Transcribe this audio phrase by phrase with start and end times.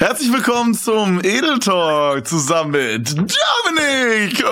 [0.00, 4.44] Herzlich willkommen zum Edel Talk zusammen mit Dominik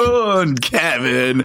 [0.43, 1.45] und Kevin.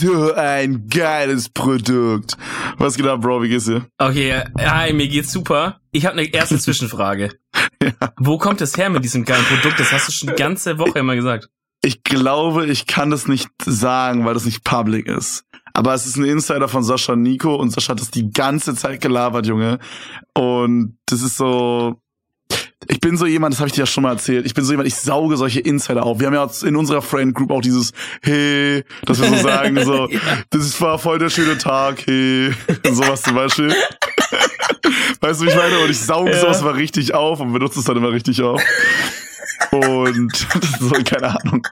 [0.00, 2.36] So ein geiles Produkt.
[2.76, 3.44] Was geht ab, Bro?
[3.44, 3.86] Wie geht's dir?
[3.98, 5.80] Okay, hi, mir geht's super.
[5.92, 7.38] Ich habe eine erste Zwischenfrage.
[7.80, 7.92] ja.
[8.18, 9.78] Wo kommt es her mit diesem geilen Produkt?
[9.78, 11.48] Das hast du schon die ganze Woche immer gesagt.
[11.84, 15.44] Ich glaube, ich kann das nicht sagen, weil das nicht public ist.
[15.72, 19.00] Aber es ist ein Insider von Sascha Nico und Sascha hat das die ganze Zeit
[19.00, 19.78] gelabert, Junge.
[20.34, 22.00] Und das ist so,
[22.88, 24.72] ich bin so jemand, das habe ich dir ja schon mal erzählt, ich bin so
[24.72, 26.20] jemand, ich sauge solche Insider auf.
[26.20, 30.08] Wir haben ja in unserer Friend Group auch dieses Hey, dass wir so sagen, so,
[30.10, 30.20] ja.
[30.50, 32.52] das war voll der schöne Tag, hey,
[32.90, 33.68] sowas zum Beispiel.
[35.20, 35.78] weißt du, wie ich meine?
[35.80, 36.40] Und ich sauge ja.
[36.40, 38.62] sowas mal richtig auf und benutze es dann immer richtig auf.
[39.70, 40.36] Und
[40.80, 41.66] so, keine Ahnung.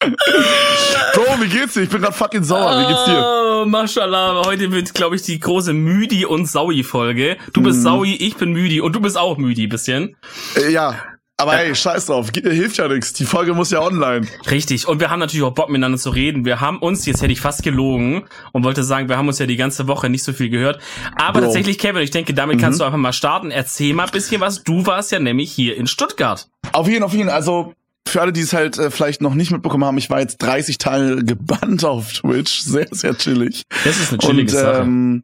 [1.14, 1.82] Bro, wie geht's dir?
[1.82, 2.80] Ich bin grad fucking sauer.
[2.80, 3.22] Wie geht's dir?
[3.22, 4.42] Oh, mashallah.
[4.46, 7.36] Heute wird, glaube ich, die große Müdi- und Saui-Folge.
[7.52, 7.82] Du bist mm.
[7.82, 10.16] Saui, ich bin Müdi und du bist auch Müdi, bisschen.
[10.56, 10.96] Äh, ja,
[11.40, 13.14] aber hey, scheiß drauf, hilft ja nichts.
[13.14, 14.26] Die Folge muss ja online.
[14.50, 14.86] Richtig.
[14.86, 16.44] Und wir haben natürlich auch Bock miteinander zu reden.
[16.44, 19.46] Wir haben uns, jetzt hätte ich fast gelogen und wollte sagen, wir haben uns ja
[19.46, 20.82] die ganze Woche nicht so viel gehört.
[21.16, 21.46] Aber Bro.
[21.46, 22.60] tatsächlich, Kevin, ich denke, damit mhm.
[22.60, 23.50] kannst du einfach mal starten.
[23.50, 24.64] Erzähl mal ein bisschen was.
[24.64, 26.50] Du warst ja nämlich hier in Stuttgart.
[26.72, 27.30] Auf jeden, auf jeden.
[27.30, 27.72] Also,
[28.10, 30.78] für alle, die es halt äh, vielleicht noch nicht mitbekommen haben, ich war jetzt 30
[30.78, 32.60] Tage gebannt auf Twitch.
[32.60, 33.64] Sehr, sehr chillig.
[33.84, 34.82] Das ist eine chillige und, Sache.
[34.82, 35.22] Ähm,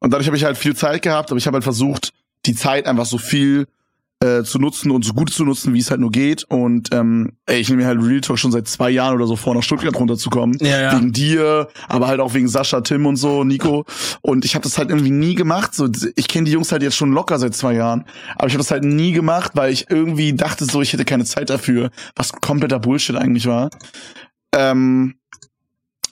[0.00, 2.12] und dadurch habe ich halt viel Zeit gehabt, aber ich habe halt versucht,
[2.46, 3.66] die Zeit einfach so viel
[4.24, 6.44] äh, zu nutzen und so gut zu nutzen, wie es halt nur geht.
[6.44, 9.36] Und ähm, ey, ich nehme mir halt Real Talk schon seit zwei Jahren oder so
[9.36, 10.58] vor, nach Stuttgart runterzukommen.
[10.60, 10.96] Ja, ja.
[10.96, 13.84] Wegen dir, aber halt auch wegen Sascha, Tim und so, Nico.
[14.22, 15.74] Und ich habe das halt irgendwie nie gemacht.
[15.74, 18.04] So, ich kenne die Jungs halt jetzt schon locker seit zwei Jahren.
[18.36, 21.24] Aber ich habe das halt nie gemacht, weil ich irgendwie dachte so, ich hätte keine
[21.24, 23.70] Zeit dafür, was kompletter Bullshit eigentlich war.
[24.56, 25.16] Ähm,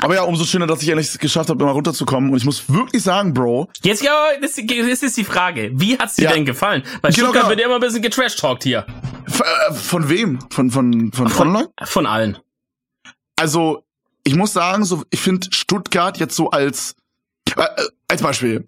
[0.02, 2.30] aber ja, umso schöner, dass ich endlich geschafft habe, immer runterzukommen.
[2.30, 3.70] Und ich muss wirklich sagen, Bro.
[3.82, 5.70] Jetzt ja, das, ist die Frage.
[5.74, 6.32] Wie hat's dir ja.
[6.32, 6.82] denn gefallen?
[7.00, 7.48] Weil genau, Stuttgart genau.
[7.50, 8.84] wird ja immer ein bisschen getrash-talkt hier.
[9.26, 10.40] Äh, von wem?
[10.50, 12.38] Von, von, von, von, von, von allen.
[13.36, 13.84] Also,
[14.24, 16.96] ich muss sagen, so, ich finde Stuttgart jetzt so als,
[17.56, 18.66] äh, äh, als Beispiel.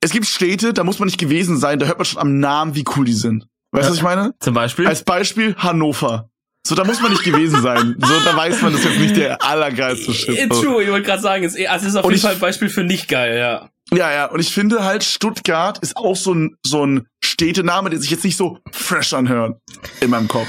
[0.00, 2.74] Es gibt Städte, da muss man nicht gewesen sein, da hört man schon am Namen,
[2.74, 3.46] wie cool die sind.
[3.72, 4.34] Weißt du, was ich meine?
[4.40, 4.86] Zum Beispiel?
[4.86, 6.29] Als Beispiel Hannover.
[6.66, 7.96] So, da muss man nicht gewesen sein.
[7.98, 10.38] So, da weiß man, das ist jetzt nicht der allergeilste Shit.
[10.38, 10.62] It's so.
[10.62, 12.68] True, ich wollte gerade sagen, es ist, also ist auf und jeden Fall ein Beispiel
[12.68, 13.70] für nicht geil, ja.
[13.92, 17.98] Ja, ja, und ich finde halt, Stuttgart ist auch so ein, so ein Städtename, der
[17.98, 19.60] sich jetzt nicht so fresh anhört
[20.00, 20.48] in meinem Kopf.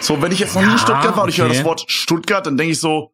[0.00, 1.48] So, wenn ich jetzt noch ja, nie in Stuttgart war und ich okay.
[1.48, 3.12] höre das Wort Stuttgart, dann denke ich so,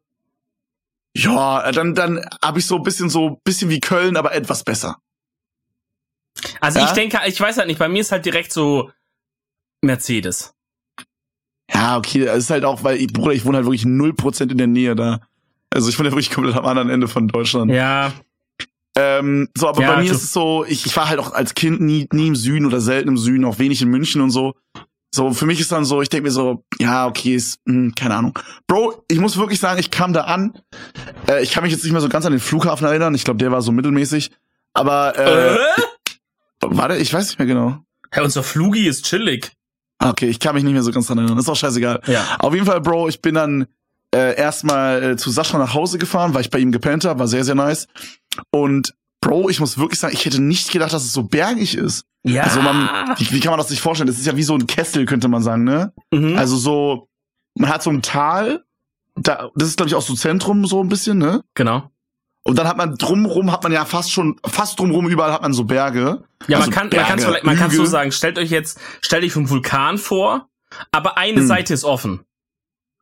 [1.13, 4.97] ja, dann, dann habe ich so ein bisschen so, bisschen wie Köln, aber etwas besser.
[6.61, 6.85] Also ja?
[6.85, 8.91] ich denke, ich weiß halt nicht, bei mir ist halt direkt so
[9.81, 10.53] Mercedes.
[11.73, 14.51] Ja, okay, das ist halt auch, weil, ich, Bruder, ich wohne halt wirklich null Prozent
[14.51, 15.21] in der Nähe da.
[15.69, 17.71] Also ich wohne ja wirklich komplett am anderen Ende von Deutschland.
[17.71, 18.11] Ja.
[18.97, 21.55] Ähm, so, aber ja, bei mir ist es so, ich, ich war halt auch als
[21.55, 24.53] Kind nie, nie im Süden oder selten im Süden, auch wenig in München und so.
[25.13, 27.95] So, für mich ist dann so, ich denke mir so, ja, okay, ist, mh, hm,
[27.95, 28.39] keine Ahnung.
[28.67, 30.57] Bro, ich muss wirklich sagen, ich kam da an.
[31.27, 33.13] Äh, ich kann mich jetzt nicht mehr so ganz an den Flughafen erinnern.
[33.15, 34.31] Ich glaube, der war so mittelmäßig.
[34.73, 35.57] Aber, äh, äh?
[36.61, 37.79] warte, ich weiß nicht mehr genau.
[38.09, 39.51] Herr, unser Flugi ist chillig.
[40.09, 41.37] Okay, ich kann mich nicht mehr so ganz dran erinnern.
[41.37, 42.01] Ist auch scheißegal.
[42.07, 42.23] Ja.
[42.39, 43.67] Auf jeden Fall, Bro, ich bin dann
[44.13, 47.27] äh, erstmal äh, zu Sascha nach Hause gefahren, weil ich bei ihm gepennt habe, war
[47.27, 47.87] sehr, sehr nice.
[48.51, 52.05] Und Bro, ich muss wirklich sagen, ich hätte nicht gedacht, dass es so bergig ist.
[52.23, 52.43] Ja.
[52.43, 54.07] Also man, wie, wie kann man das sich vorstellen?
[54.07, 55.93] Das ist ja wie so ein Kessel, könnte man sagen, ne?
[56.11, 56.37] Mhm.
[56.37, 57.07] Also so,
[57.55, 58.63] man hat so ein Tal,
[59.15, 61.43] da, das ist glaube ich auch so Zentrum so ein bisschen, ne?
[61.53, 61.90] Genau.
[62.43, 65.53] Und dann hat man drumrum, hat man ja fast schon, fast drumrum überall hat man
[65.53, 66.23] so Berge.
[66.47, 68.79] Ja, also man kann, Berge, man kann, vielleicht, man kann so sagen, stellt euch jetzt,
[69.01, 70.47] stellt euch einen Vulkan vor,
[70.91, 71.47] aber eine hm.
[71.47, 72.25] Seite ist offen.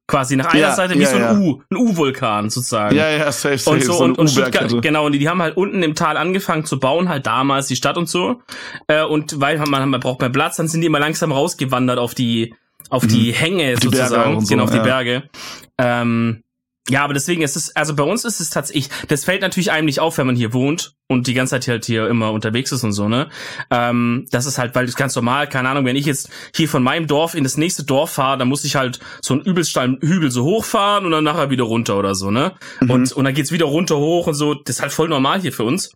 [0.08, 1.38] Quasi nach einer ja, Seite wie ja, so ein ja.
[1.38, 2.96] U, ein U-Vulkan sozusagen.
[2.96, 3.76] Ja, ja, safe, safe.
[3.76, 6.18] Und so, so und, und Stuttgart, genau, und die, die haben halt unten im Tal
[6.18, 8.42] angefangen zu bauen, halt damals die Stadt und so.
[8.88, 12.16] Äh, und weil man, man braucht mehr Platz, dann sind die immer langsam rausgewandert auf
[12.16, 12.56] die,
[12.90, 13.08] auf mhm.
[13.10, 15.30] die Hänge die sozusagen, so, genau, auf die Berge.
[15.78, 16.42] Ähm,
[16.90, 19.86] ja, aber deswegen ist es, also bei uns ist es tatsächlich, das fällt natürlich einem
[19.86, 22.84] nicht auf, wenn man hier wohnt und die ganze Zeit halt hier immer unterwegs ist
[22.84, 23.30] und so, ne?
[23.72, 26.84] Ähm, das ist halt, weil das ganz normal, keine Ahnung, wenn ich jetzt hier von
[26.84, 30.31] meinem Dorf in das nächste Dorf fahre, dann muss ich halt so einen übelst Hügel
[30.31, 32.54] so hochfahren und dann nachher wieder runter oder so, ne?
[32.81, 32.90] Mhm.
[32.90, 35.54] Und, und dann geht's wieder runter hoch und so, das ist halt voll normal hier
[35.54, 35.92] für uns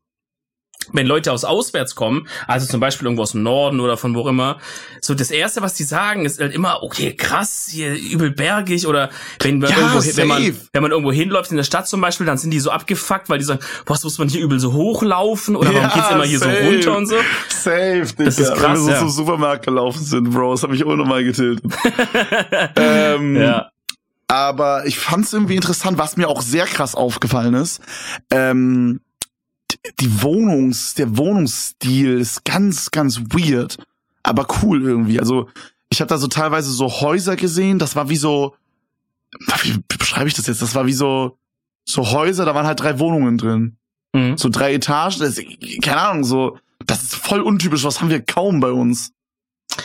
[0.91, 4.27] wenn Leute aus auswärts kommen, also zum Beispiel irgendwo aus dem Norden oder von wo
[4.27, 4.59] immer,
[5.01, 9.09] so das erste, was die sagen, ist halt immer, okay, krass, hier übel bergig oder
[9.41, 12.25] wenn, man ja, irgendwo, wenn man wenn man irgendwo hinläuft in der Stadt zum Beispiel,
[12.25, 15.55] dann sind die so abgefuckt, weil die sagen, was muss man hier übel so hochlaufen
[15.55, 16.57] oder warum ja, geht's immer hier safe.
[16.61, 17.15] so runter und so?
[17.49, 18.25] Safe, Digga.
[18.25, 18.99] Das ist krass, wenn wir so ja.
[18.99, 21.63] zum Supermarkt gelaufen sind, Bro, das hat mich auch nochmal getiltet.
[22.75, 23.69] ähm, ja.
[24.27, 27.81] Aber ich fand's irgendwie interessant, was mir auch sehr krass aufgefallen ist.
[28.31, 29.01] Ähm,
[29.99, 33.77] die Wohnungs, der Wohnungsstil ist ganz, ganz weird,
[34.23, 35.19] aber cool irgendwie.
[35.19, 35.49] Also
[35.89, 38.55] ich habe da so teilweise so Häuser gesehen, das war wie so,
[39.63, 40.61] wie beschreibe ich das jetzt?
[40.61, 41.37] Das war wie so,
[41.85, 43.77] so Häuser, da waren halt drei Wohnungen drin.
[44.13, 44.37] Mhm.
[44.37, 45.39] So drei Etagen, das,
[45.81, 49.11] keine Ahnung, so, das ist voll untypisch, was haben wir kaum bei uns.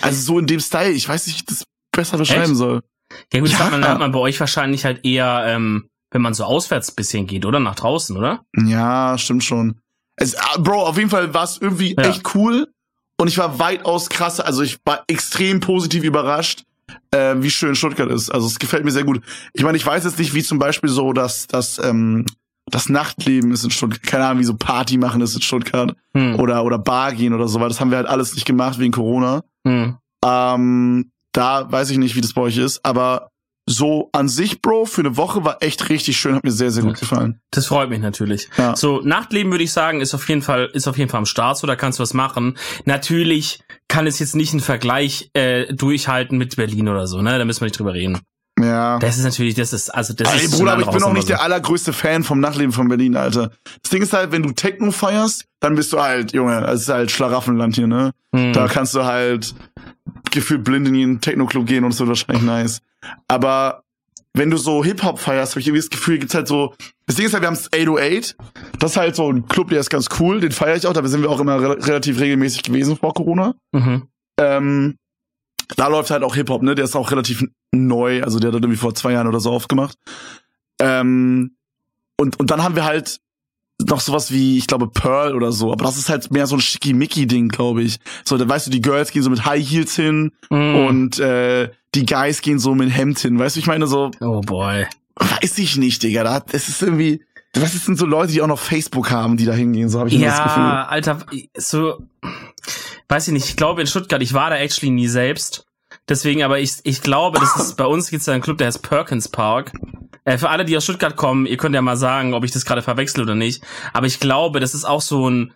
[0.01, 2.57] Also so in dem Style, ich weiß nicht, wie ich das besser beschreiben Echt?
[2.57, 2.83] soll.
[3.33, 3.65] Ja gut, das ja.
[3.65, 7.27] hat, man, hat man bei euch wahrscheinlich halt eher, ähm, wenn man so auswärts bisschen
[7.27, 7.59] geht, oder?
[7.59, 8.45] Nach draußen, oder?
[8.57, 9.81] Ja, stimmt schon.
[10.19, 12.05] Es, ah, Bro, auf jeden Fall war es irgendwie ja.
[12.05, 12.69] echt cool.
[13.21, 16.63] Und ich war weitaus krasser, also ich war extrem positiv überrascht,
[17.11, 18.31] äh, wie schön Stuttgart ist.
[18.31, 19.23] Also es gefällt mir sehr gut.
[19.55, 22.27] Ich meine, ich weiß jetzt nicht, wie zum Beispiel so dass das, ähm,
[22.71, 26.39] das Nachtleben ist in Stuttgart, keine Ahnung, wie so Party machen ist in Stuttgart hm.
[26.39, 28.93] oder, oder Bar gehen oder so, weil das haben wir halt alles nicht gemacht wegen
[28.93, 29.43] Corona.
[29.67, 29.97] Hm.
[30.25, 33.31] Ähm, da weiß ich nicht, wie das bei euch ist, aber
[33.69, 36.83] so an sich, Bro, für eine Woche war echt richtig schön, hat mir sehr, sehr
[36.83, 37.41] gut gefallen.
[37.51, 38.49] Das freut mich natürlich.
[38.57, 38.75] Ja.
[38.75, 41.59] So, Nachtleben würde ich sagen, ist auf jeden Fall, ist auf jeden Fall am Start,
[41.59, 42.57] so da kannst du was machen.
[42.85, 47.39] Natürlich kann es jetzt nicht einen Vergleich äh, durchhalten mit Berlin oder so, ne?
[47.39, 48.19] Da müssen wir nicht drüber reden.
[48.61, 48.99] Ja.
[48.99, 50.57] Das ist natürlich, das ist, also das Ey, ist.
[50.57, 53.53] Bruder, aber ich bin auch nicht der allergrößte Fan vom Nachtleben von Berlin, Alter.
[53.83, 56.89] Das Ding ist halt, wenn du Techno feierst, dann bist du halt, Junge, es ist
[56.89, 58.13] halt Schlaraffenland hier, ne?
[58.35, 58.53] Hm.
[58.53, 59.55] Da kannst du halt
[60.31, 62.81] gefühlt blind in jeden Techno-Club gehen und es wird wahrscheinlich nice.
[63.27, 63.83] Aber
[64.35, 66.75] wenn du so Hip-Hop feierst, habe ich irgendwie das Gefühl, gibt's halt so.
[67.07, 68.37] Das Ding ist halt, wir haben 808.
[68.79, 71.07] Das ist halt so ein Club, der ist ganz cool, den feiere ich auch, da
[71.07, 73.55] sind wir auch immer re relativ regelmäßig gewesen vor Corona.
[73.73, 74.09] Mhm.
[74.39, 74.97] Ähm,
[75.77, 76.75] da läuft halt auch Hip-Hop, ne?
[76.75, 79.99] Der ist auch relativ neu, also der hat irgendwie vor zwei Jahren oder so aufgemacht.
[80.81, 81.57] Ähm,
[82.17, 83.21] und, und dann haben wir halt
[83.87, 86.61] noch sowas wie, ich glaube, Pearl oder so, aber das ist halt mehr so ein
[86.61, 87.99] Schickimicki-Ding, glaube ich.
[88.25, 90.75] So, da weißt du, die Girls gehen so mit High Heels hin mm.
[90.75, 93.39] und äh, die Guys gehen so mit Hemd hin.
[93.39, 94.11] Weißt du, ich meine so.
[94.21, 94.87] Oh boy.
[95.17, 96.41] Weiß ich nicht, Digga.
[96.41, 97.25] Das ist irgendwie.
[97.55, 99.89] Was ist denn so Leute, die auch noch Facebook haben, die da hingehen?
[99.89, 100.63] So habe ich ja, das Gefühl.
[100.63, 101.19] Ja, Alter,
[101.57, 102.03] so.
[103.09, 103.49] Weiß ich nicht.
[103.49, 105.65] Ich glaube in Stuttgart, ich war da actually nie selbst.
[106.09, 108.83] Deswegen, aber ich, ich glaube, das ist bei uns gibt's da einen Club, der heißt
[108.83, 109.73] Perkins Park.
[110.25, 112.65] Äh, für alle, die aus Stuttgart kommen, ihr könnt ja mal sagen, ob ich das
[112.65, 113.63] gerade verwechsel oder nicht.
[113.93, 115.53] Aber ich glaube, das ist auch so ein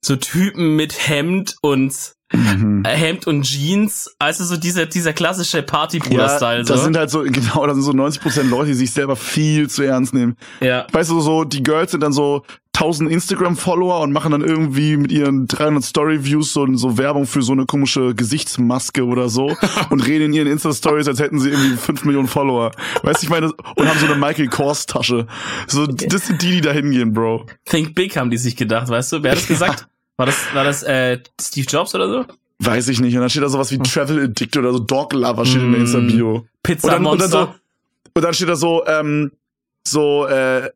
[0.00, 1.94] so Typen mit Hemd und
[2.32, 2.82] mhm.
[2.84, 6.58] Äh, Hemd und Jeans, also so dieser dieser klassische Party-Bruder-Style.
[6.58, 6.74] Ja, so.
[6.74, 9.82] Das sind halt so, genau, das sind so 90% Leute, die sich selber viel zu
[9.82, 10.36] ernst nehmen.
[10.60, 10.86] Ja.
[10.92, 12.44] Weißt du, so, die Girls sind dann so
[12.80, 17.52] 1000 Instagram-Follower und machen dann irgendwie mit ihren 300 Story-Views so, so Werbung für so
[17.52, 19.56] eine komische Gesichtsmaske oder so
[19.90, 22.70] und reden in ihren Insta-Stories, als hätten sie irgendwie 5 Millionen Follower.
[23.02, 25.26] Weißt du, ich meine, und haben so eine Michael Kors-Tasche.
[25.66, 27.46] So, das sind die, die da hingehen, Bro.
[27.64, 29.22] Think Big haben die sich gedacht, weißt du?
[29.24, 29.88] Wer hat das gesagt?
[30.16, 32.24] War das, war das äh, Steve Jobs oder so?
[32.60, 33.14] Weiß ich nicht.
[33.14, 35.64] Und dann steht da sowas wie Travel Addict oder so Dog Lover steht mm.
[35.64, 36.46] in der Insta-Bio.
[36.62, 37.24] Pizza und dann, Monster.
[37.24, 37.54] Und dann, so,
[38.14, 39.32] und dann steht da so, ähm,
[39.84, 40.70] so, äh,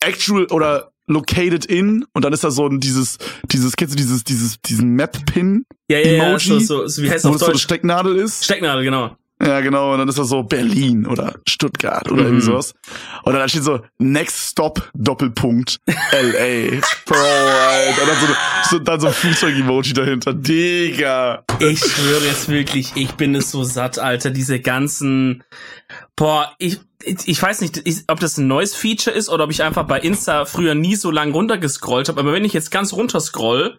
[0.00, 3.18] actual oder located in und dann ist da so ein dieses
[3.50, 7.10] dieses kennst du dieses dieses diesen Map Pin ja, ja, Emoji ja, so, so, wie
[7.10, 7.40] heißt das auf Deutsch?
[7.40, 9.92] so eine Stecknadel ist Stecknadel genau ja, genau.
[9.92, 12.28] Und dann ist das so Berlin oder Stuttgart oder mhm.
[12.28, 12.74] irgendwie sowas.
[13.22, 16.80] Und dann steht so Next Stop Doppelpunkt LA.
[17.06, 18.02] Bro, Alter.
[18.02, 18.26] Und dann so,
[18.70, 20.34] so, dann so ein Flugzeug-Emoji dahinter.
[20.34, 21.44] Digga.
[21.60, 24.30] Ich schwöre jetzt wirklich, ich bin es so satt, Alter.
[24.30, 25.44] Diese ganzen,
[26.16, 29.86] boah, ich, ich weiß nicht, ob das ein neues Feature ist oder ob ich einfach
[29.86, 32.20] bei Insta früher nie so lang runtergescrollt habe.
[32.20, 33.78] Aber wenn ich jetzt ganz runter scroll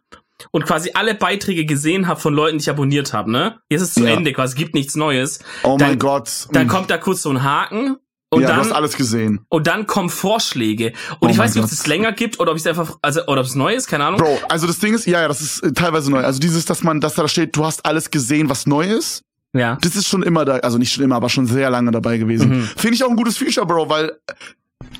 [0.51, 3.59] und quasi alle Beiträge gesehen habe von Leuten, die ich abonniert habe, ne?
[3.69, 4.15] Jetzt ist es zu ja.
[4.15, 5.39] Ende, quasi gibt nichts Neues.
[5.63, 6.47] Oh dann, mein Gott.
[6.51, 6.69] Dann mhm.
[6.69, 7.97] kommt da kurz so ein Haken
[8.31, 9.45] und ja, dann, du hast alles gesehen.
[9.49, 10.93] Und dann kommen Vorschläge.
[11.19, 13.41] Und oh ich weiß nicht, ob es länger gibt oder ob es einfach, also, oder
[13.41, 14.19] ob es neu ist, keine Ahnung.
[14.19, 16.19] Bro, also das Ding ist, ja, ja, das ist äh, teilweise neu.
[16.19, 19.23] Also dieses, dass man, dass da steht, du hast alles gesehen, was neu ist.
[19.53, 19.79] Ja.
[19.81, 22.59] Das ist schon immer da, also nicht schon immer, aber schon sehr lange dabei gewesen.
[22.59, 22.63] Mhm.
[22.77, 24.11] Finde ich auch ein gutes Feature, Bro, weil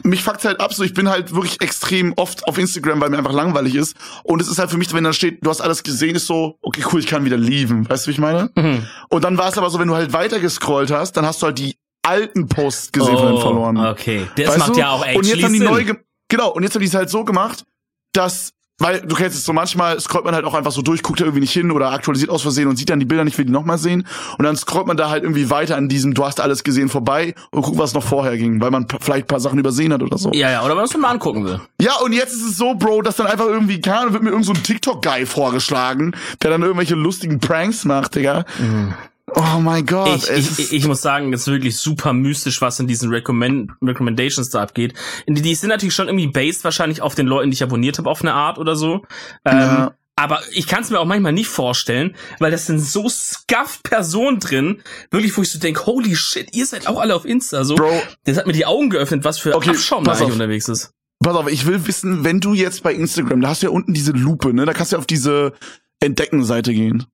[0.04, 3.18] mich fuckt's halt ab, so ich bin halt wirklich extrem oft auf Instagram, weil mir
[3.18, 3.96] einfach langweilig ist.
[4.24, 6.58] Und es ist halt für mich, wenn da steht, du hast alles gesehen, ist so,
[6.62, 7.90] okay, cool, ich kann wieder lieben.
[7.90, 8.50] Weißt du, wie ich meine?
[8.56, 8.86] Mhm.
[9.10, 11.48] Und dann war es aber so, wenn du halt weiter gescrollt hast, dann hast du
[11.48, 13.78] halt die alten Posts gesehen oh, von den verloren.
[13.78, 14.80] Okay, das weißt macht du?
[14.80, 15.86] ja auch echt Und jetzt haben die neu,
[16.28, 17.66] genau, und jetzt haben die es halt so gemacht,
[18.14, 21.20] dass weil du kennst es so manchmal scrollt man halt auch einfach so durch, guckt
[21.20, 23.46] da irgendwie nicht hin oder aktualisiert aus Versehen und sieht dann die Bilder nicht, will
[23.46, 24.08] die nochmal sehen.
[24.38, 27.36] Und dann scrollt man da halt irgendwie weiter an diesem, du hast alles gesehen vorbei
[27.52, 30.32] und guckt, was noch vorher ging, weil man vielleicht paar Sachen übersehen hat oder so.
[30.32, 31.60] Ja, ja, oder wenn man es mal angucken will.
[31.82, 34.32] Ja, und jetzt ist es so, Bro, dass dann einfach irgendwie, keine Ahnung, wird mir
[34.32, 38.46] irgend so ein TikTok-Guy vorgeschlagen, der dann irgendwelche lustigen Pranks macht, Digga.
[38.60, 38.94] Mhm.
[39.36, 40.30] Oh mein Gott.
[40.30, 44.50] Ich, ich, ich, muss sagen, es ist wirklich super mystisch, was in diesen Recommend Recommendations
[44.50, 44.94] da abgeht.
[45.28, 48.10] Die, die sind natürlich schon irgendwie based wahrscheinlich auf den Leuten, die ich abonniert habe,
[48.10, 49.02] auf eine Art oder so.
[49.46, 49.86] Ja.
[49.86, 53.84] Ähm, aber ich kann es mir auch manchmal nicht vorstellen, weil das sind so scuffed
[53.84, 54.82] Personen drin,
[55.12, 57.64] wirklich, wo ich so denke, holy shit, ihr seid auch alle auf Insta.
[57.64, 58.02] So, Bro.
[58.26, 60.92] Das hat mir die Augen geöffnet, was für okay, Abschaum da eigentlich unterwegs ist.
[61.24, 63.94] Pass auf, ich will wissen, wenn du jetzt bei Instagram, da hast du ja unten
[63.94, 64.66] diese Lupe, ne?
[64.66, 65.54] Da kannst du ja auf diese
[66.02, 67.06] Entdecken-Seite gehen.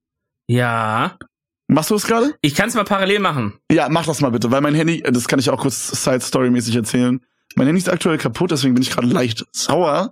[0.48, 1.18] Ja.
[1.68, 2.36] Machst du es gerade?
[2.42, 3.54] Ich kann es mal parallel machen.
[3.72, 7.22] Ja, mach das mal bitte, weil mein Handy, das kann ich auch kurz Side-Story-mäßig erzählen.
[7.56, 10.12] Mein Handy ist aktuell kaputt, deswegen bin ich gerade leicht sauer.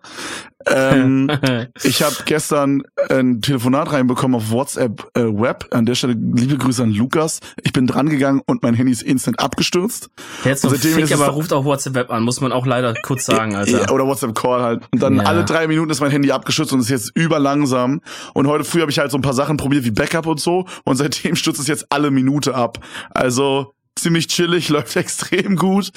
[0.65, 1.29] Ähm,
[1.83, 5.67] ich habe gestern ein Telefonat reinbekommen auf WhatsApp äh, Web.
[5.71, 7.41] An der Stelle liebe Grüße an Lukas.
[7.61, 10.09] Ich bin dran gegangen und mein Handy ist instant abgestürzt.
[10.45, 13.55] Jetzt so fick, aber ruft auch WhatsApp Web an, muss man auch leider kurz sagen,
[13.55, 13.81] Alter.
[13.81, 14.83] Ja, oder WhatsApp Call halt.
[14.91, 15.23] Und dann ja.
[15.23, 18.01] alle drei Minuten ist mein Handy abgestürzt und ist jetzt überlangsam.
[18.33, 20.65] Und heute früh habe ich halt so ein paar Sachen probiert wie Backup und so.
[20.85, 22.79] Und seitdem stürzt es jetzt alle Minute ab.
[23.09, 23.73] Also
[24.03, 25.91] ziemlich chillig, läuft extrem gut.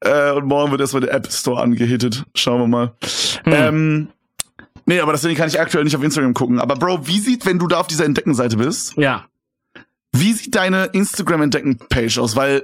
[0.00, 2.24] Äh, und morgen wird erstmal der App Store angehittet.
[2.34, 2.92] Schauen wir mal.
[3.44, 3.52] Hm.
[3.52, 4.08] Ähm,
[4.84, 6.60] nee, aber deswegen kann ich aktuell nicht auf Instagram gucken.
[6.60, 8.96] Aber Bro, wie sieht, wenn du da auf dieser Entdeckenseite bist?
[8.96, 9.26] Ja.
[10.12, 12.36] Wie sieht deine Instagram-Entdecken-Page aus?
[12.36, 12.62] Weil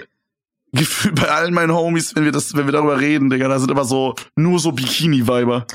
[0.73, 3.71] gefühlt bei allen meinen Homies, wenn wir das, wenn wir darüber reden, Digga, da sind
[3.71, 5.67] immer so nur so Bikini-Weiber.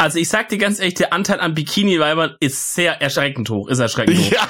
[0.00, 3.80] Also ich sag dir ganz ehrlich, der Anteil an Bikini-Weibern ist sehr erschreckend hoch, ist
[3.80, 4.30] erschreckend hoch.
[4.32, 4.48] Ja.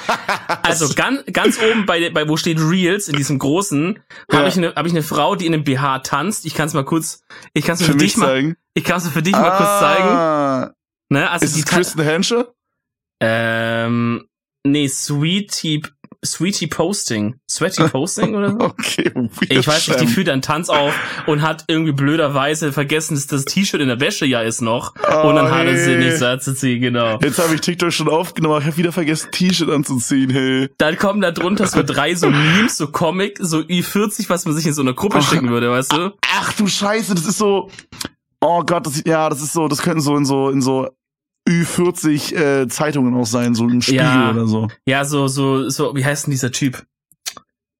[0.61, 3.99] Also ganz, ganz oben bei, bei wo steht Reels, in diesem großen,
[4.31, 4.37] ja.
[4.37, 6.45] habe ich eine hab ich eine Frau, die in einem BH tanzt.
[6.45, 9.07] Ich kann es mal kurz, ich kann es für, für dich mal, ich kann es
[9.07, 9.41] für dich ah.
[9.41, 10.75] mal kurz zeigen.
[11.09, 12.53] Ne, also ist die es Kristen Hensche?
[13.19, 14.27] Ähm,
[14.63, 15.81] nee, Sweetie
[16.25, 17.35] Sweetie Posting.
[17.49, 18.59] Sweaty Posting oder so?
[18.79, 19.11] Okay,
[19.49, 20.93] Ich weiß nicht, die führt einen Tanz auf
[21.27, 24.93] und hat irgendwie blöderweise vergessen, dass das T-Shirt in der Wäsche ja ist noch.
[24.97, 25.77] Oh, und dann hatte hey.
[25.77, 27.19] sie nichts anzuziehen, genau.
[27.21, 30.69] Jetzt habe ich TikTok schon aufgenommen, ich habe wieder vergessen, T-Shirt anzuziehen, hey.
[30.77, 34.65] Dann kommen da drunter so drei so Memes, so Comic, so Ü40, was man sich
[34.65, 36.11] in so einer Gruppe schicken würde, weißt du?
[36.33, 37.69] Ach du Scheiße, das ist so.
[38.41, 40.87] Oh Gott, das, ja, das ist so, das könnten so in so in so
[41.49, 44.67] Ü40 äh, Zeitungen auch sein, so ein Spiegel ja, oder so.
[44.85, 46.85] Ja, so, so, so, wie heißt denn dieser Typ?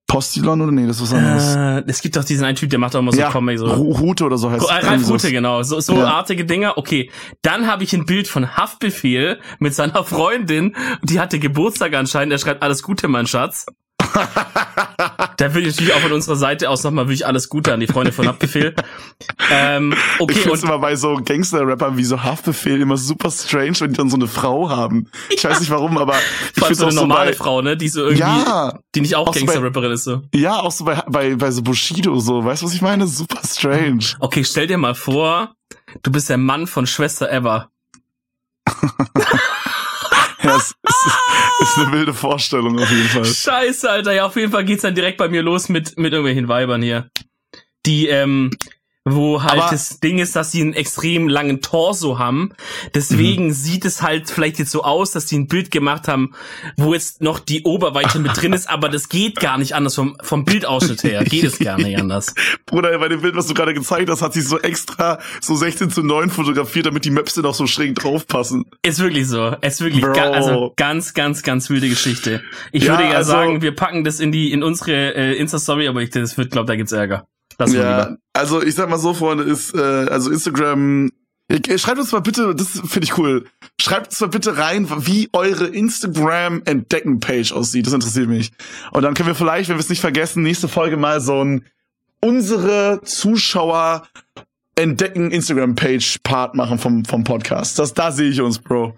[0.08, 1.56] Postillon oder nee, das ist was anderes.
[1.56, 3.68] Äh, es gibt doch diesen einen Typ, der macht auch immer so ja, Comic so.
[3.68, 4.70] Rute oder so heißt es.
[4.70, 5.62] Ralf Rute, genau.
[5.62, 6.06] So, so ja.
[6.06, 6.80] artige Dinger.
[6.80, 7.12] Okay.
[7.44, 10.76] Dann habe ich ein Bild von Haftbefehl mit seiner Freundin.
[11.04, 12.34] Die hatte Geburtstag anscheinend.
[12.34, 13.68] Er schreibt alles Gute, mein Schatz
[15.38, 17.88] da würde ich natürlich auch von unserer Seite aus nochmal wirklich alles Gute an die
[17.88, 18.76] Freunde von Haftbefehl.
[19.52, 23.92] ähm, okay, ich und immer bei so Gangster-Rappern wie so Haftbefehl immer super strange, wenn
[23.92, 25.10] die dann so eine Frau haben.
[25.30, 26.16] Ich weiß nicht warum, aber
[26.56, 29.16] ich finde so eine normale so bei, Frau, ne, die so irgendwie, ja, die nicht
[29.16, 30.22] auch, auch Gangster-Rapperin ist so.
[30.34, 33.08] Ja, auch so bei, bei, bei so Bushido so, weißt du, was ich meine?
[33.08, 34.06] Super strange.
[34.20, 35.54] Okay, stell dir mal vor,
[36.04, 37.70] du bist der Mann von Schwester Eva.
[40.58, 43.26] es, es, ist eine wilde Vorstellung auf jeden Fall.
[43.26, 44.14] Scheiße, Alter.
[44.14, 47.10] Ja, auf jeden Fall geht's dann direkt bei mir los mit, mit irgendwelchen Weibern hier.
[47.86, 48.52] Die, ähm,
[49.14, 52.52] wo halt Aber das Ding ist, dass sie einen extrem langen Torso haben.
[52.94, 53.52] Deswegen mhm.
[53.52, 56.34] sieht es halt vielleicht jetzt so aus, dass die ein Bild gemacht haben,
[56.78, 60.18] wo jetzt noch die Oberweite mit drin ist, aber das geht gar nicht anders vom,
[60.22, 61.24] vom Bildausschnitt her.
[61.24, 62.34] Geht es gar nicht anders.
[62.66, 65.90] Bruder, bei dem Bild, was du gerade gezeigt hast, hat sie so extra so 16
[65.90, 68.66] zu 9 fotografiert, damit die Möpse noch so schräg draufpassen.
[68.82, 69.56] Ist wirklich so.
[69.62, 72.42] Ist wirklich ga also ganz, ganz, ganz wilde Geschichte.
[72.72, 75.88] Ich ja, würde ja also, sagen, wir packen das in die, in unsere äh, Insta-Story,
[75.88, 77.26] aber ich, das wird, glaube da gibt's Ärger.
[77.60, 81.12] Lass ja, also ich sag mal so, Freunde, ist, äh, also Instagram,
[81.76, 83.46] schreibt uns mal bitte, das finde ich cool,
[83.80, 87.86] schreibt uns mal bitte rein, wie eure Instagram-Entdecken-Page aussieht.
[87.86, 88.52] Das interessiert mich.
[88.92, 91.66] Und dann können wir vielleicht, wenn wir es nicht vergessen, nächste Folge mal so ein
[92.22, 94.08] unsere Zuschauer
[94.76, 97.78] entdecken Instagram-Page-Part machen vom, vom Podcast.
[97.78, 98.98] Das, da sehe ich uns, Bro.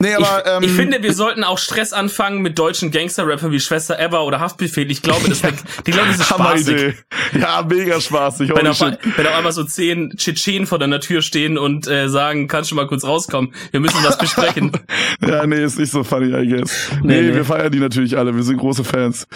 [0.00, 3.58] Nee, aber, ich, ähm, ich finde, wir sollten auch Stress anfangen mit deutschen Gangster-Rappern wie
[3.58, 4.90] Schwester Eva oder Haftbefehl.
[4.90, 5.42] Ich glaube, das,
[5.86, 6.94] die glaube, das ist spaßig.
[7.38, 8.50] Ja, mega spaßig.
[8.54, 12.46] Wenn auf, wenn auf einmal so zehn Tschetschenen vor deiner Tür stehen und äh, sagen,
[12.46, 13.52] kannst du mal kurz rauskommen?
[13.72, 14.72] Wir müssen was besprechen.
[15.26, 16.90] ja, nee, ist nicht so funny, I guess.
[17.02, 18.34] Nee, nee, nee, wir feiern die natürlich alle.
[18.36, 19.26] Wir sind große Fans.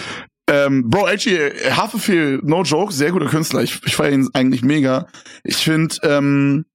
[0.48, 3.62] Ähm, Bro, actually, Haftbefehl, no joke, sehr guter Künstler.
[3.62, 5.06] Ich, ich feiere ihn eigentlich mega.
[5.44, 6.66] Ich finde, ähm,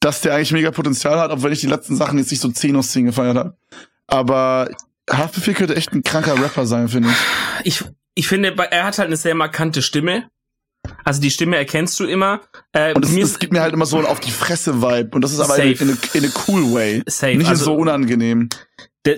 [0.00, 2.76] dass der eigentlich mega Potenzial hat, obwohl ich die letzten Sachen jetzt nicht so 10
[2.76, 3.56] aus 10 gefeiert habe.
[4.06, 4.70] Aber
[5.10, 7.16] Haftbefehl könnte echt ein kranker Rapper sein, finde ich.
[7.64, 10.30] Ich, ich finde, er hat halt eine sehr markante Stimme.
[11.04, 12.40] Also die Stimme erkennst du immer.
[12.72, 15.10] Äh, und es, gibt mir halt immer so auf die Fresse-Vibe.
[15.12, 17.02] Und das ist aber in, in, in a cool way.
[17.06, 17.36] Safe.
[17.36, 18.48] Nicht also, so unangenehm.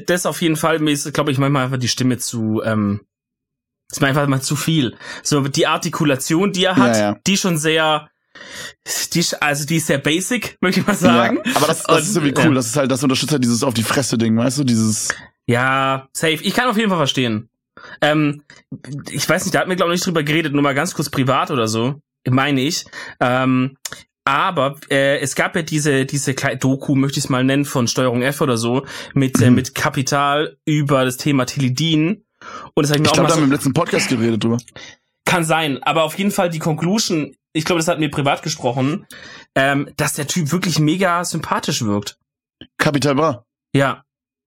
[0.06, 0.78] Das auf jeden Fall.
[0.78, 3.00] Mir ist, glaube ich, manchmal einfach die Stimme zu, ähm,
[3.90, 4.96] ist mir einfach mal zu viel.
[5.22, 7.18] So, die Artikulation, die er hat, ja, ja.
[7.26, 8.08] die schon sehr,
[9.14, 11.40] die, also die ist sehr basic, möchte ich mal sagen.
[11.44, 12.48] Ja, aber das, das und, ist irgendwie cool.
[12.48, 12.54] Ja.
[12.54, 15.08] Das ist halt, das unterstützt halt dieses auf die Fresse Ding, weißt du, dieses.
[15.46, 16.42] Ja, safe.
[16.42, 17.48] Ich kann auf jeden Fall verstehen.
[18.00, 18.42] Ähm,
[19.10, 21.10] ich weiß nicht, da hat mir glaube ich nicht drüber geredet, nur mal ganz kurz
[21.10, 22.84] privat oder so, meine ich.
[23.20, 23.76] Ähm,
[24.24, 27.88] aber äh, es gab ja diese diese kleine Doku, möchte ich es mal nennen, von
[27.88, 29.46] Steuerung F oder so, mit äh, mhm.
[29.46, 32.24] äh, mit Kapital über das Thema Teledin.
[32.74, 34.08] Und das habe ich mir ich auch glaub, mal da haben wir im letzten Podcast
[34.08, 34.58] geredet drüber.
[35.24, 39.06] Kann sein, aber auf jeden Fall die Conclusion ich glaube, das hat mir privat gesprochen,
[39.54, 42.18] ähm, dass der Typ wirklich mega sympathisch wirkt.
[42.78, 43.44] Kapital Bra.
[43.74, 44.04] Ja.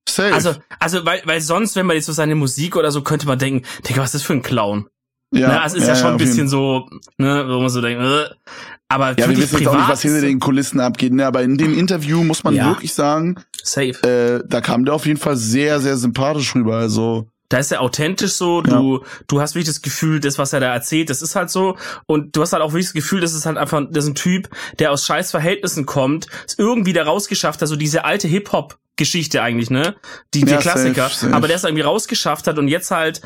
[0.07, 0.33] Safe.
[0.33, 3.39] Also, also weil, weil sonst, wenn man jetzt so seine Musik oder so, könnte man
[3.39, 4.87] denken, Digga, was ist das für ein Clown?
[5.33, 8.03] Ja, ne, also ist ja, ja schon ein bisschen so, ne, wo man so denkt,
[8.03, 8.25] äh,
[8.87, 11.57] aber ja, wir wissen jetzt auch nicht, was hinter den Kulissen abgeht, ne, aber in
[11.57, 12.67] dem Interview muss man ja.
[12.67, 13.95] wirklich sagen, safe.
[14.03, 17.81] Äh, da kam der auf jeden Fall sehr, sehr sympathisch rüber, also da ist er
[17.81, 19.07] authentisch so, du, ja.
[19.27, 21.77] du hast wirklich das Gefühl, das, was er da erzählt, das ist halt so.
[22.07, 24.15] Und du hast halt auch wirklich das Gefühl, das ist halt einfach, das ist ein
[24.15, 28.77] Typ, der aus scheiß Verhältnissen kommt, es irgendwie da rausgeschafft hat, so diese alte Hip-Hop
[28.95, 29.95] Geschichte eigentlich, ne?
[30.33, 31.09] Die, ja, die Klassiker.
[31.09, 31.33] Safe, safe.
[31.33, 33.21] Aber der es irgendwie rausgeschafft hat und jetzt halt,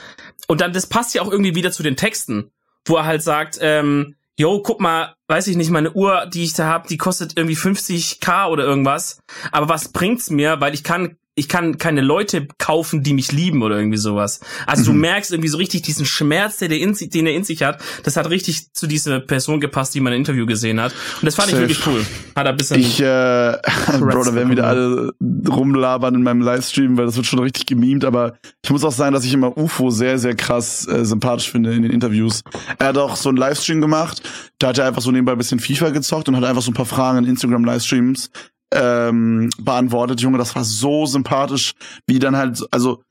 [0.48, 2.52] und dann, das passt ja auch irgendwie wieder zu den Texten,
[2.86, 6.54] wo er halt sagt, ähm, yo, guck mal, weiß ich nicht, meine Uhr, die ich
[6.54, 9.20] da hab, die kostet irgendwie 50k oder irgendwas.
[9.52, 10.62] Aber was bringt's mir?
[10.62, 14.40] Weil ich kann ich kann keine Leute kaufen, die mich lieben oder irgendwie sowas.
[14.66, 14.86] Also mhm.
[14.96, 17.80] du merkst irgendwie so richtig diesen Schmerz, der, der in, den er in sich hat.
[18.04, 20.94] Das hat richtig zu dieser Person gepasst, die man im Interview gesehen hat.
[21.22, 21.64] Und das fand Safe.
[21.64, 22.04] ich wirklich cool.
[22.36, 22.80] Hat er ein bisschen.
[22.80, 23.04] Ich, äh,
[24.00, 25.14] Bro, da werden wieder alle
[25.48, 28.04] rumlabern in meinem Livestream, weil das wird schon richtig gemimt.
[28.04, 31.72] Aber ich muss auch sagen, dass ich immer UFO sehr, sehr krass äh, sympathisch finde
[31.72, 32.42] in den Interviews.
[32.80, 34.24] Er hat auch so einen Livestream gemacht.
[34.58, 36.74] Da hat er einfach so nebenbei ein bisschen FIFA gezockt und hat einfach so ein
[36.74, 38.32] paar Fragen in Instagram-Livestreams
[38.74, 41.74] ähm, beantwortet, Junge, das war so sympathisch,
[42.06, 43.04] wie dann halt, also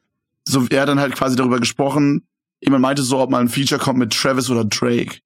[0.45, 2.27] so er dann halt quasi darüber gesprochen,
[2.61, 5.19] jemand meinte so, ob mal ein Feature kommt mit Travis oder Drake.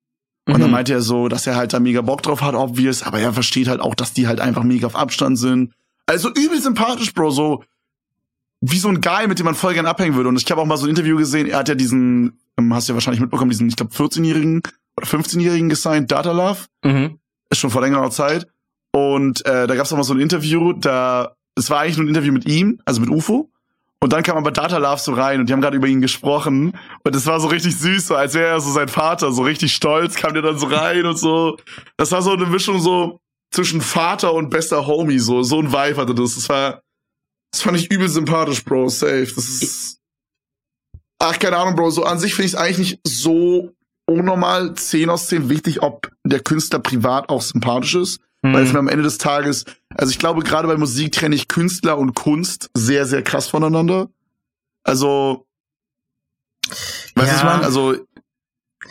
[0.47, 0.61] Und mhm.
[0.63, 3.33] dann meinte er so, dass er halt da mega Bock drauf hat, obvious, aber er
[3.33, 5.73] versteht halt auch, dass die halt einfach mega auf Abstand sind.
[6.07, 7.65] Also übel sympathisch, Bro, so
[8.61, 10.29] wie so ein Guy, mit dem man voll gern abhängen würde.
[10.29, 12.89] Und ich habe auch mal so ein Interview gesehen, er hat ja diesen, ähm, hast
[12.89, 14.63] du ja wahrscheinlich mitbekommen, diesen, ich glaube, 14-Jährigen
[14.97, 16.67] oder 15-Jährigen gesigned, Data Love.
[16.85, 17.19] Mhm.
[17.49, 18.47] Ist schon vor längerer Zeit.
[18.93, 22.09] Und äh, da gab es mal so ein Interview, da es war eigentlich nur ein
[22.09, 23.51] Interview mit ihm, also mit UFO.
[24.03, 26.77] Und dann kam aber Data Love so rein und die haben gerade über ihn gesprochen.
[27.05, 29.75] Und es war so richtig süß, so als wäre er so sein Vater, so richtig
[29.75, 31.59] stolz, kam der dann so rein und so.
[31.99, 33.21] Das war so eine Mischung so
[33.51, 36.37] zwischen Vater und bester Homie, so, so ein Vibe hatte das.
[36.37, 36.83] Das war,
[37.53, 39.33] das fand ich übel sympathisch, Bro, safe.
[39.35, 40.01] Das ist,
[41.19, 43.75] ach, keine Ahnung, Bro, so an sich finde ich es eigentlich nicht so
[44.07, 48.21] unnormal 10 aus 10 wichtig, ob der Künstler privat auch sympathisch ist.
[48.43, 48.55] Mhm.
[48.55, 51.49] Weil es mir am Ende des Tages, also ich glaube, gerade bei Musik trenne ich
[51.49, 54.09] Künstler und Kunst sehr, sehr krass voneinander.
[54.83, 55.47] Also,
[57.15, 57.37] weißt du, ja.
[57.37, 57.65] ich meine?
[57.65, 57.97] Also,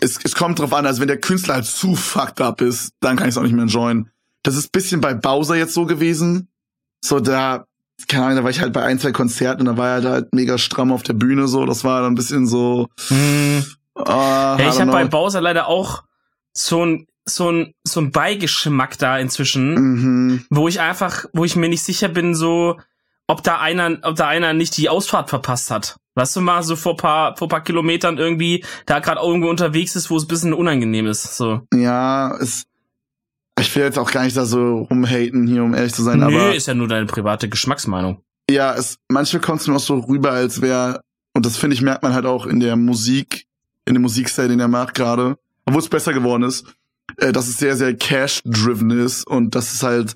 [0.01, 3.17] es, es kommt drauf an, also wenn der Künstler halt zu fucked up ist, dann
[3.17, 4.11] kann ich es auch nicht mehr enjoyen.
[4.43, 6.47] Das ist bisschen bei Bowser jetzt so gewesen.
[7.01, 7.65] So, da,
[8.07, 10.33] keine Ahnung, da war ich halt bei ein, zwei Konzerten und da war er halt
[10.33, 11.65] mega stramm auf der Bühne, so.
[11.65, 12.87] Das war dann ein bisschen so.
[13.07, 13.65] Hm.
[13.97, 16.03] Uh, ja, ich habe bei Bowser leider auch
[16.53, 20.45] so ein so ein, so ein Beigeschmack da inzwischen, mhm.
[20.49, 22.77] wo ich einfach, wo ich mir nicht sicher bin, so,
[23.27, 25.97] ob da einer, ob da einer nicht die Ausfahrt verpasst hat.
[26.15, 30.09] Weißt du mal, so vor paar, vor paar Kilometern irgendwie, da gerade irgendwo unterwegs ist,
[30.09, 31.61] wo es ein bisschen unangenehm ist, so.
[31.73, 32.65] Ja, es,
[33.59, 36.25] ich will jetzt auch gar nicht da so rumhaten hier, um ehrlich zu sein, Nö,
[36.25, 36.55] aber.
[36.55, 38.21] ist ja nur deine private Geschmacksmeinung.
[38.49, 41.01] Ja, es, manchmal kommt es mir auch so rüber, als wäre,
[41.33, 43.45] und das finde ich, merkt man halt auch in der Musik,
[43.85, 46.65] in dem Musikstil, den er macht gerade, obwohl es besser geworden ist,
[47.21, 50.15] äh, dass es sehr, sehr cash-driven ist und dass es halt,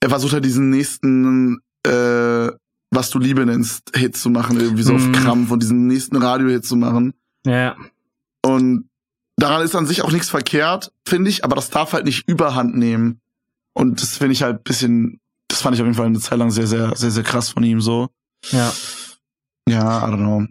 [0.00, 2.50] er versucht halt diesen nächsten, äh,
[2.90, 4.96] was du Liebe nennst, Hit zu machen, irgendwie so mm.
[4.96, 5.12] auf mhm.
[5.12, 7.14] Krampf und diesen nächsten Radio-Hit zu machen.
[7.44, 7.76] Ja.
[8.44, 8.88] Und
[9.36, 12.76] daran ist an sich auch nichts verkehrt, finde ich, aber das darf halt nicht überhand
[12.76, 13.20] nehmen.
[13.72, 16.50] Und das finde ich halt bisschen, das fand ich auf jeden Fall eine Zeit lang
[16.50, 18.08] sehr, sehr, sehr, sehr krass von ihm so.
[18.50, 18.72] Ja.
[19.68, 20.46] Ja, I don't know.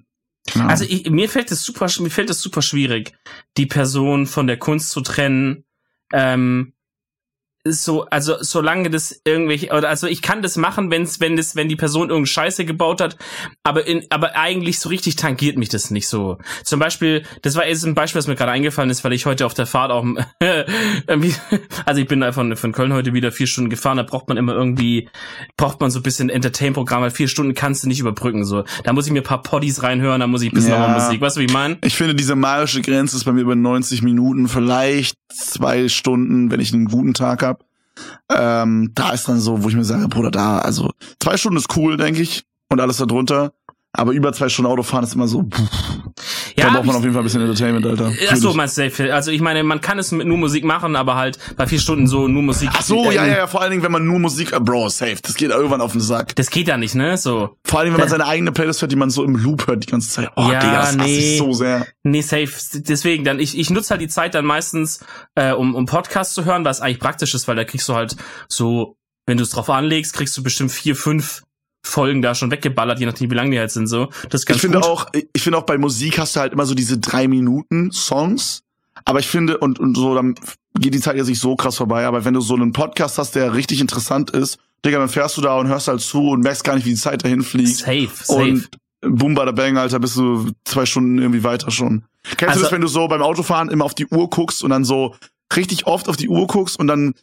[0.53, 0.67] Genau.
[0.67, 3.13] Also ich, mir fällt es super, mir fällt es super schwierig,
[3.57, 5.65] die Person von der Kunst zu trennen.
[6.13, 6.73] Ähm,
[7.67, 11.67] so, also solange das irgendwelche, oder also ich kann das machen, wenn's, wenn das, wenn
[11.67, 13.17] die Person irgendeine Scheiße gebaut hat,
[13.63, 16.37] aber in, aber eigentlich so richtig tangiert mich das nicht so.
[16.63, 19.47] Zum Beispiel, das war jetzt ein Beispiel, was mir gerade eingefallen ist, weil ich heute
[19.47, 20.05] auf der Fahrt auch,
[21.85, 24.53] also ich bin von, von Köln heute wieder vier Stunden gefahren, da braucht man immer
[24.53, 25.09] irgendwie,
[25.57, 28.63] braucht man so ein bisschen Entertain-Programm, weil vier Stunden kannst du nicht überbrücken, so.
[28.83, 30.79] Da muss ich mir ein paar Poddies reinhören, da muss ich ein bisschen ja.
[30.79, 31.79] nochmal Musik, weißt du, wie ich meine?
[31.83, 36.59] Ich finde, diese magische Grenze ist bei mir über 90 Minuten, vielleicht zwei Stunden, wenn
[36.59, 37.54] ich einen guten Tag habe.
[38.29, 41.75] Ähm, da ist dann so, wo ich mir sage, Bruder, da, also zwei Stunden ist
[41.75, 43.53] cool, denke ich, und alles darunter.
[43.93, 45.43] Aber über zwei Stunden Autofahren ist immer so.
[45.43, 48.11] Pff, ja, da braucht man auf jeden Fall ein bisschen Entertainment, Alter.
[48.29, 51.15] Ach so, meinst du, also ich meine, man kann es mit nur Musik machen, aber
[51.15, 52.69] halt bei vier Stunden so nur Musik.
[52.73, 55.17] Ach so, ja, ja, ja, vor allen Dingen, wenn man nur Musik, äh, Bro, safe,
[55.21, 56.35] das geht irgendwann auf den Sack.
[56.35, 57.57] Das geht ja nicht, ne, so.
[57.63, 59.83] Vor allen Dingen, wenn man seine eigene Playlist hört, die man so im Loop hört
[59.83, 60.31] die ganze Zeit.
[60.35, 61.87] Oh, ja, Digga, das nee, so sehr.
[62.03, 62.51] Nee, safe.
[62.73, 64.99] Deswegen, dann, ich, ich nutze halt die Zeit dann meistens,
[65.35, 68.15] äh, um, um Podcasts zu hören, was eigentlich praktisch ist, weil da kriegst du halt
[68.47, 71.43] so, wenn du es drauf anlegst, kriegst du bestimmt vier, fünf
[71.85, 74.09] Folgen da schon weggeballert, je nachdem, wie lang die halt sind, so.
[74.29, 76.65] Das ist ganz ich finde auch, ich finde auch bei Musik hast du halt immer
[76.65, 78.63] so diese drei Minuten Songs.
[79.03, 80.35] Aber ich finde, und, und so, dann
[80.79, 82.07] geht die Zeit ja nicht so krass vorbei.
[82.07, 85.41] Aber wenn du so einen Podcast hast, der richtig interessant ist, Digga, dann fährst du
[85.41, 87.77] da und hörst halt zu und merkst gar nicht, wie die Zeit dahin fliegt.
[87.77, 88.33] Safe, safe.
[88.33, 88.69] Und
[89.01, 92.03] boom, bada bang, Alter, bist du zwei Stunden irgendwie weiter schon.
[92.37, 94.71] Kennst also, du das, wenn du so beim Autofahren immer auf die Uhr guckst und
[94.71, 95.15] dann so
[95.55, 97.13] richtig oft auf die Uhr guckst und dann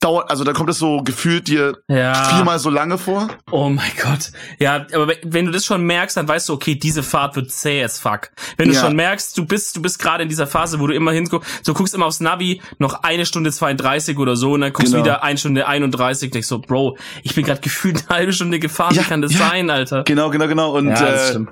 [0.00, 2.14] dauert, also da kommt es so gefühlt dir ja.
[2.14, 3.28] viermal so lange vor.
[3.50, 4.32] Oh mein Gott.
[4.58, 7.84] Ja, aber wenn du das schon merkst, dann weißt du, okay, diese Fahrt wird zäh
[7.84, 8.30] as fuck.
[8.56, 8.80] Wenn du ja.
[8.80, 11.74] schon merkst, du bist, du bist gerade in dieser Phase, wo du immer hinguckst, so
[11.74, 15.04] guckst immer aufs Navi, noch eine Stunde 32 oder so, und dann guckst genau.
[15.04, 18.94] wieder eine Stunde 31, denkst so, Bro, ich bin gerade gefühlt eine halbe Stunde gefahren,
[18.94, 20.04] ja, wie kann das sein, Alter?
[20.04, 20.76] Genau, genau, genau.
[20.76, 21.44] Und ja, äh,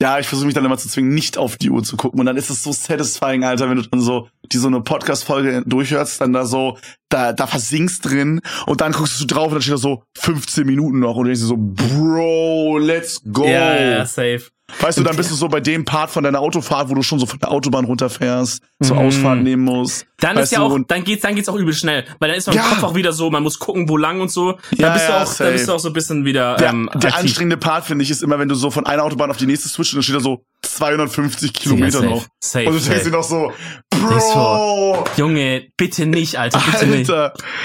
[0.00, 2.20] ja, ich versuche mich dann immer zu zwingen, nicht auf die Uhr zu gucken.
[2.20, 5.62] Und dann ist es so satisfying, Alter, wenn du dann so die so eine Podcast-Folge
[5.66, 9.62] durchhörst, dann da so, da, da versinkst drin und dann guckst du drauf und dann
[9.62, 13.44] steht da so 15 Minuten noch und du denkst so, Bro, let's go.
[13.44, 14.42] Ja, ja, safe.
[14.80, 17.18] Weißt du, dann bist du so bei dem Part von deiner Autofahrt, wo du schon
[17.18, 19.06] so von der Autobahn runterfährst, zur mhm.
[19.06, 20.06] Ausfahrt nehmen musst.
[20.20, 22.56] Dann ist ja auch, dann geht's, dann geht's auch übel schnell, weil dann ist man
[22.56, 22.64] ja.
[22.64, 24.58] im Kopf auch wieder so, man muss gucken, wo lang und so.
[24.72, 25.44] Dann ja, bist du auch, safe.
[25.44, 26.56] dann bist du auch so ein bisschen wieder.
[26.56, 29.30] Der, ähm, der anstrengende Part finde ich ist immer, wenn du so von einer Autobahn
[29.30, 32.26] auf die nächste switcht und dann steht da so 250 Kilometer noch.
[32.40, 33.52] Safe, und du denkst dir noch so,
[33.90, 36.86] Bro, Junge, bitte nicht, Alter, bitte Alter.
[36.86, 37.10] nicht.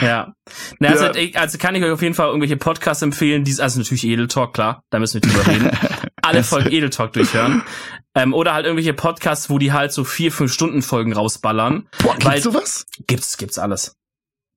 [0.02, 0.34] Ja.
[0.80, 1.40] Na, also, ja.
[1.40, 4.54] also kann ich euch auf jeden Fall irgendwelche Podcasts empfehlen, die, also natürlich Edel Talk,
[4.54, 5.72] klar, da müssen wir drüber reden.
[6.22, 7.64] Alle Folgen Edel Talk durchhören.
[8.16, 11.88] Ähm, oder halt irgendwelche Podcasts, wo die halt so vier, fünf Stunden Folgen rausballern.
[12.00, 12.86] Boah, gibt's weil, sowas?
[13.08, 13.96] Gibt's, gibt's alles.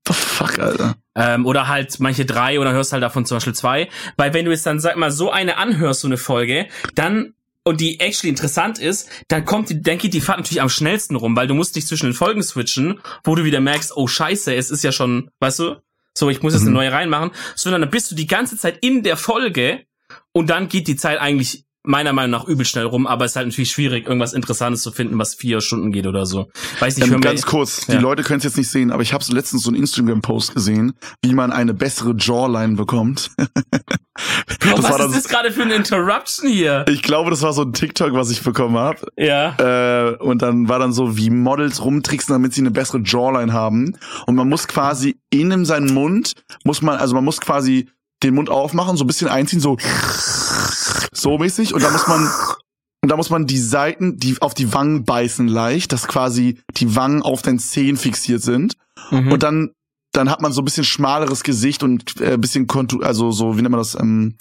[0.07, 0.97] The fuck, Alter.
[1.17, 3.89] Ähm, oder halt manche drei oder hörst halt davon zum Beispiel zwei.
[4.17, 7.33] Weil wenn du jetzt dann, sag mal, so eine anhörst, so eine Folge, dann
[7.67, 11.17] und die actually interessant ist, dann kommt die, dann geht die Fahrt natürlich am schnellsten
[11.17, 14.55] rum, weil du musst dich zwischen den Folgen switchen, wo du wieder merkst, oh scheiße,
[14.55, 15.83] es ist ja schon, weißt du,
[16.15, 16.77] so ich muss jetzt eine mhm.
[16.77, 19.85] neue reinmachen, sondern dann bist du die ganze Zeit in der Folge
[20.33, 23.37] und dann geht die Zeit eigentlich meiner Meinung nach übel schnell rum, aber es ist
[23.37, 26.49] halt natürlich schwierig, irgendwas Interessantes zu finden, was vier Stunden geht oder so.
[26.81, 27.97] Weiß nicht, ähm, ganz mir, kurz, ja.
[27.97, 30.55] die Leute können es jetzt nicht sehen, aber ich habe so letztens so einen Instagram-Post
[30.55, 33.31] gesehen, wie man eine bessere Jawline bekommt.
[34.61, 36.85] Bro, was ist das gerade für eine Interruption hier?
[36.89, 39.07] Ich glaube, das war so ein TikTok, was ich bekommen habe.
[39.17, 39.57] Ja.
[39.59, 43.97] Äh, und dann war dann so, wie Models rumtricksen, damit sie eine bessere Jawline haben.
[44.27, 46.33] Und man muss quasi in seinen Mund,
[46.65, 47.89] muss man, also man muss quasi
[48.23, 49.77] den Mund aufmachen, so ein bisschen einziehen, so
[51.27, 52.31] so mäßig und da muss man
[53.03, 56.95] und da muss man die Seiten, die auf die Wangen beißen leicht, dass quasi die
[56.95, 58.77] Wangen auf den Zehen fixiert sind
[59.11, 59.33] mhm.
[59.33, 59.73] und dann
[60.13, 63.63] dann hat man so ein bisschen schmaleres Gesicht und äh, bisschen Kontur, also so wie
[63.63, 64.37] nennt man das ähm,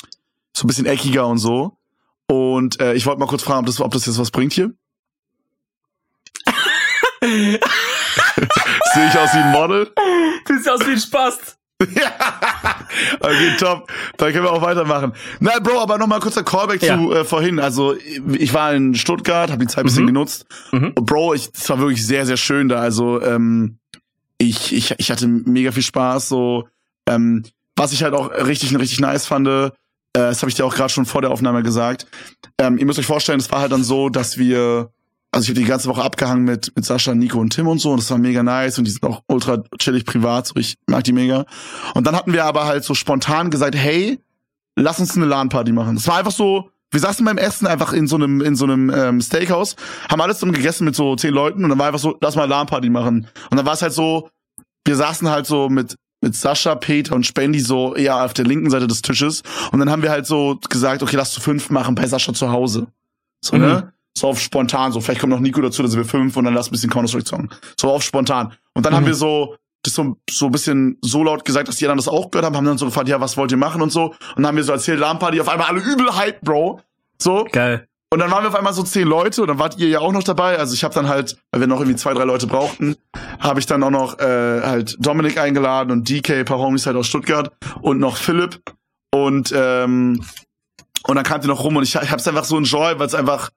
[0.55, 1.75] so ein bisschen eckiger und so.
[2.27, 4.71] Und äh, ich wollte mal kurz fragen, ob das, ob das jetzt was bringt hier.
[7.21, 9.91] Sehe ich aus wie ein Model?
[10.45, 11.57] Du siehst aus wie ein Spast.
[11.93, 12.13] Ja.
[13.19, 13.91] okay, top.
[14.17, 15.13] Dann können wir auch weitermachen.
[15.39, 16.97] Na, Bro, aber nochmal kurzer Callback ja.
[16.97, 17.59] zu äh, vorhin.
[17.59, 20.07] Also, ich war in Stuttgart, habe die Zeit ein bisschen mhm.
[20.07, 20.45] genutzt.
[20.71, 20.93] Mhm.
[20.95, 22.77] Bro, ich, es war wirklich sehr, sehr schön da.
[22.77, 23.77] Also, ähm,
[24.37, 26.29] ich, ich, ich hatte mega viel Spaß.
[26.29, 26.67] So,
[27.07, 27.43] ähm,
[27.75, 29.71] was ich halt auch richtig, richtig nice fand, äh,
[30.13, 32.07] das habe ich dir auch gerade schon vor der Aufnahme gesagt.
[32.57, 34.91] Ähm, ihr müsst euch vorstellen, es war halt dann so, dass wir
[35.35, 37.91] also ich habe die ganze Woche abgehangen mit, mit Sascha, Nico und Tim und so
[37.91, 41.03] und das war mega nice und die sind auch ultra chillig privat, so ich mag
[41.03, 41.45] die mega.
[41.93, 44.17] Und dann hatten wir aber halt so spontan gesagt, hey,
[44.77, 45.95] lass uns eine LAN-Party machen.
[45.95, 48.89] Das war einfach so, wir saßen beim Essen einfach in so einem, in so einem
[48.89, 49.75] ähm, Steakhouse,
[50.09, 52.47] haben alles zusammen gegessen mit so zehn Leuten und dann war einfach so, lass mal
[52.47, 53.27] LAN-Party machen.
[53.51, 54.29] Und dann war es halt so,
[54.85, 58.71] wir saßen halt so mit mit Sascha, Peter und Spendi so eher auf der linken
[58.71, 59.43] Seite des Tisches.
[59.71, 62.51] Und dann haben wir halt so gesagt, okay, lass zu fünf machen bei Sascha zu
[62.51, 62.87] Hause.
[63.41, 63.67] So, ne?
[63.67, 63.73] mhm.
[63.73, 63.93] ne?
[64.17, 66.53] So auf spontan, so vielleicht kommt noch Nico dazu, dann sind wir fünf und dann
[66.53, 67.49] lass ein bisschen Counter-Strike zocken.
[67.79, 68.53] So auf spontan.
[68.73, 68.97] Und dann mhm.
[68.97, 72.07] haben wir so das so, so ein bisschen so laut gesagt, dass die anderen das
[72.07, 74.05] auch gehört haben, haben dann so gefragt, ja, was wollt ihr machen und so.
[74.05, 76.81] Und dann haben wir so erzählt, LAN-Party, auf einmal alle übel hype, Bro.
[77.21, 77.45] So.
[77.51, 77.87] Geil.
[78.11, 80.11] Und dann waren wir auf einmal so zehn Leute und dann wart ihr ja auch
[80.11, 80.57] noch dabei.
[80.57, 82.95] Also ich habe dann halt, weil wir noch irgendwie zwei, drei Leute brauchten,
[83.39, 87.07] habe ich dann auch noch äh, halt Dominik eingeladen und DK, paar Homies halt aus
[87.07, 87.51] Stuttgart
[87.81, 88.61] und noch Philipp.
[89.11, 90.21] Und ähm,
[91.07, 93.13] und dann kam die noch rum und ich, ich hab's einfach so enjoy, weil es
[93.13, 93.49] einfach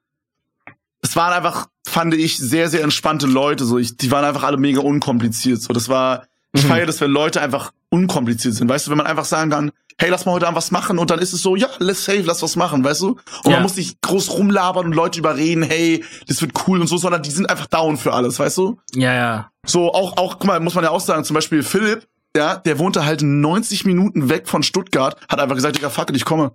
[1.02, 3.64] es waren einfach, fand ich, sehr, sehr entspannte Leute.
[3.64, 5.62] So, ich, die waren einfach alle mega unkompliziert.
[5.62, 6.68] So, das war, ich mhm.
[6.68, 8.68] feiere das, wenn Leute einfach unkompliziert sind.
[8.68, 11.10] Weißt du, wenn man einfach sagen kann, hey, lass mal heute Abend was machen und
[11.10, 13.08] dann ist es so, ja, let's save, lass was machen, weißt du?
[13.08, 13.52] Und ja.
[13.52, 17.22] man muss nicht groß rumlabern und Leute überreden, hey, das wird cool und so, sondern
[17.22, 18.78] die sind einfach down für alles, weißt du?
[18.94, 19.50] Ja, ja.
[19.66, 22.06] So, auch, auch, guck mal, muss man ja auch sagen, zum Beispiel Philipp,
[22.36, 26.16] ja, der wohnte halt 90 Minuten weg von Stuttgart, hat einfach gesagt, Digga, fuck it,
[26.16, 26.52] ich komme.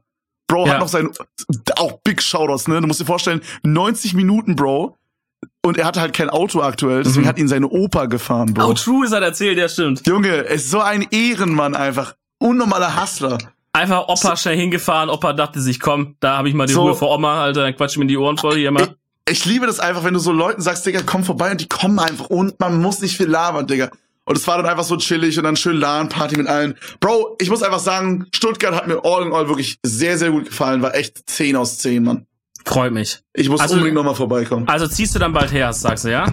[0.53, 0.73] Bro ja.
[0.73, 1.09] hat noch sein,
[1.77, 2.79] auch Big Shoutouts, ne?
[2.79, 4.97] Du musst dir vorstellen, 90 Minuten, Bro.
[5.65, 7.29] Und er hatte halt kein Auto aktuell, deswegen mhm.
[7.29, 8.67] hat ihn seine Opa gefahren, Bro.
[8.67, 10.05] Oh, true ist hat erzählt, ja stimmt.
[10.05, 12.15] Junge, ist so ein Ehrenmann einfach.
[12.37, 13.39] Unnormaler Hustler.
[13.71, 14.35] Einfach Opa so.
[14.35, 16.83] schnell hingefahren, Opa dachte sich, komm, da habe ich mal die so.
[16.83, 18.95] Ruhe vor Oma, Alter, dann quatsch mir die Ohren voll hier mal.
[19.27, 21.67] Ich, ich liebe das einfach, wenn du so Leuten sagst, Digga, komm vorbei und die
[21.67, 23.89] kommen einfach und man muss nicht viel labern, Digga.
[24.25, 26.75] Und es war dann einfach so chillig und dann schön LAN-Party mit allen.
[26.99, 30.45] Bro, ich muss einfach sagen, Stuttgart hat mir all in all wirklich sehr, sehr gut
[30.45, 30.81] gefallen.
[30.81, 32.25] War echt 10 aus 10, Mann.
[32.65, 33.19] Freut mich.
[33.33, 34.67] Ich muss also, unbedingt nochmal vorbeikommen.
[34.67, 36.25] Also ziehst du dann bald her, sagst du, ja?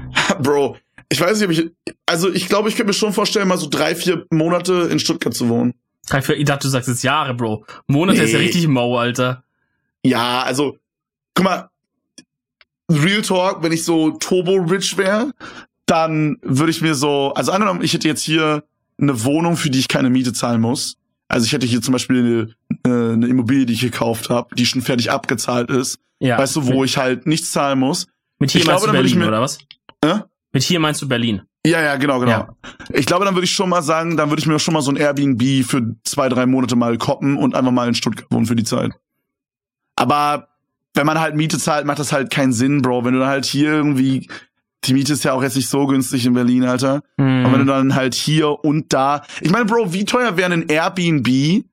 [0.40, 0.76] Bro,
[1.08, 1.94] ich weiß nicht, ob ich.
[2.04, 5.34] Also ich glaube, ich könnte mir schon vorstellen, mal so drei, vier Monate in Stuttgart
[5.34, 5.74] zu wohnen.
[6.06, 7.64] Drei, vier, ich dachte, du sagst jetzt Jahre, Bro.
[7.86, 8.24] Monate nee.
[8.24, 9.44] ist ja richtig mau, Alter.
[10.04, 10.76] Ja, also,
[11.34, 11.70] guck mal,
[12.90, 15.32] Real Talk, wenn ich so turbo-rich wäre,
[15.88, 18.62] dann würde ich mir so, also angenommen, ich hätte jetzt hier
[19.00, 20.96] eine Wohnung, für die ich keine Miete zahlen muss.
[21.28, 24.82] Also ich hätte hier zum Beispiel eine, eine Immobilie, die ich gekauft habe, die schon
[24.82, 25.98] fertig abgezahlt ist.
[26.20, 26.38] Ja.
[26.38, 28.06] Weißt du, wo ich halt nichts zahlen muss.
[28.38, 29.58] Mit hier ich meinst glaube, du Berlin, mir, oder was?
[30.02, 30.18] Äh?
[30.52, 31.42] Mit hier meinst du Berlin?
[31.66, 32.30] Ja, ja, genau, genau.
[32.30, 32.48] Ja.
[32.92, 34.90] Ich glaube, dann würde ich schon mal sagen, dann würde ich mir schon mal so
[34.90, 38.56] ein Airbnb für zwei, drei Monate mal koppen und einfach mal in Stuttgart wohnen für
[38.56, 38.92] die Zeit.
[39.96, 40.48] Aber
[40.94, 43.04] wenn man halt Miete zahlt, macht das halt keinen Sinn, Bro.
[43.04, 44.28] Wenn du dann halt hier irgendwie,
[44.84, 47.02] die Miete ist ja auch jetzt nicht so günstig in Berlin, Alter.
[47.16, 47.44] Mhm.
[47.44, 50.68] Und wenn du dann halt hier und da, ich meine, Bro, wie teuer wäre ein
[50.68, 51.64] Airbnb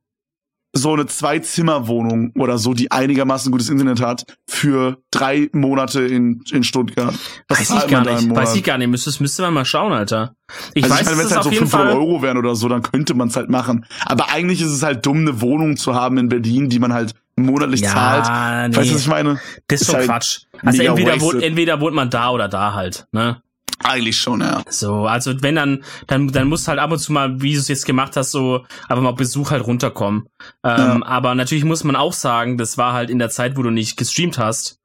[0.78, 6.64] so eine Zwei-Zimmer-Wohnung oder so, die einigermaßen gutes Internet hat, für drei Monate in, in
[6.64, 7.16] Stuttgart.
[7.48, 8.36] Was weiß ich gar nicht.
[8.36, 8.90] Weiß ich gar nicht.
[8.90, 10.36] Müsste, müsste man mal schauen, Alter.
[10.74, 12.68] Ich also weiß, ich meine, wenn es halt so 500 Fall Euro wären oder so,
[12.68, 13.86] dann könnte man es halt machen.
[14.06, 17.14] Aber eigentlich ist es halt dumm, eine Wohnung zu haben in Berlin, die man halt
[17.36, 18.72] monatlich ja, zahlt.
[18.72, 18.78] Nee.
[18.78, 19.40] Weißt du, was ich meine?
[19.68, 20.42] Das ist, ist schon halt Quatsch.
[20.64, 23.42] Also entweder wohnt, entweder wohnt man da oder da halt, ne?
[23.84, 24.64] Eigentlich schon, ja.
[24.70, 27.68] So, also wenn dann, dann, dann musst halt ab und zu mal, wie du es
[27.68, 30.30] jetzt gemacht hast, so einfach mal Besuch halt runterkommen.
[30.64, 31.06] Ähm, ja.
[31.06, 33.98] Aber natürlich muss man auch sagen, das war halt in der Zeit, wo du nicht
[33.98, 34.80] gestreamt hast.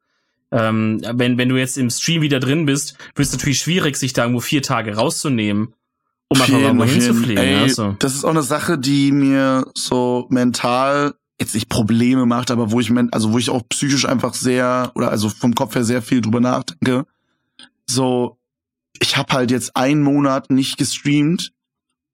[0.50, 4.12] Ähm, wenn, wenn du jetzt im Stream wieder drin bist, wird es natürlich schwierig, sich
[4.12, 5.74] da irgendwo vier Tage rauszunehmen,
[6.28, 7.40] um einfach mal wohin zu fliegen.
[7.40, 7.94] Ey, also.
[8.00, 12.80] Das ist auch eine Sache, die mir so mental jetzt nicht Probleme macht, aber wo
[12.80, 16.20] ich, also wo ich auch psychisch einfach sehr, oder also vom Kopf her sehr viel
[16.20, 17.06] drüber nachdenke.
[17.86, 18.38] So,
[19.00, 21.52] ich habe halt jetzt einen Monat nicht gestreamt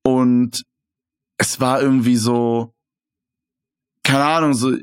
[0.05, 0.63] und
[1.39, 2.73] es war irgendwie so,
[4.05, 4.77] keine Ahnung, so,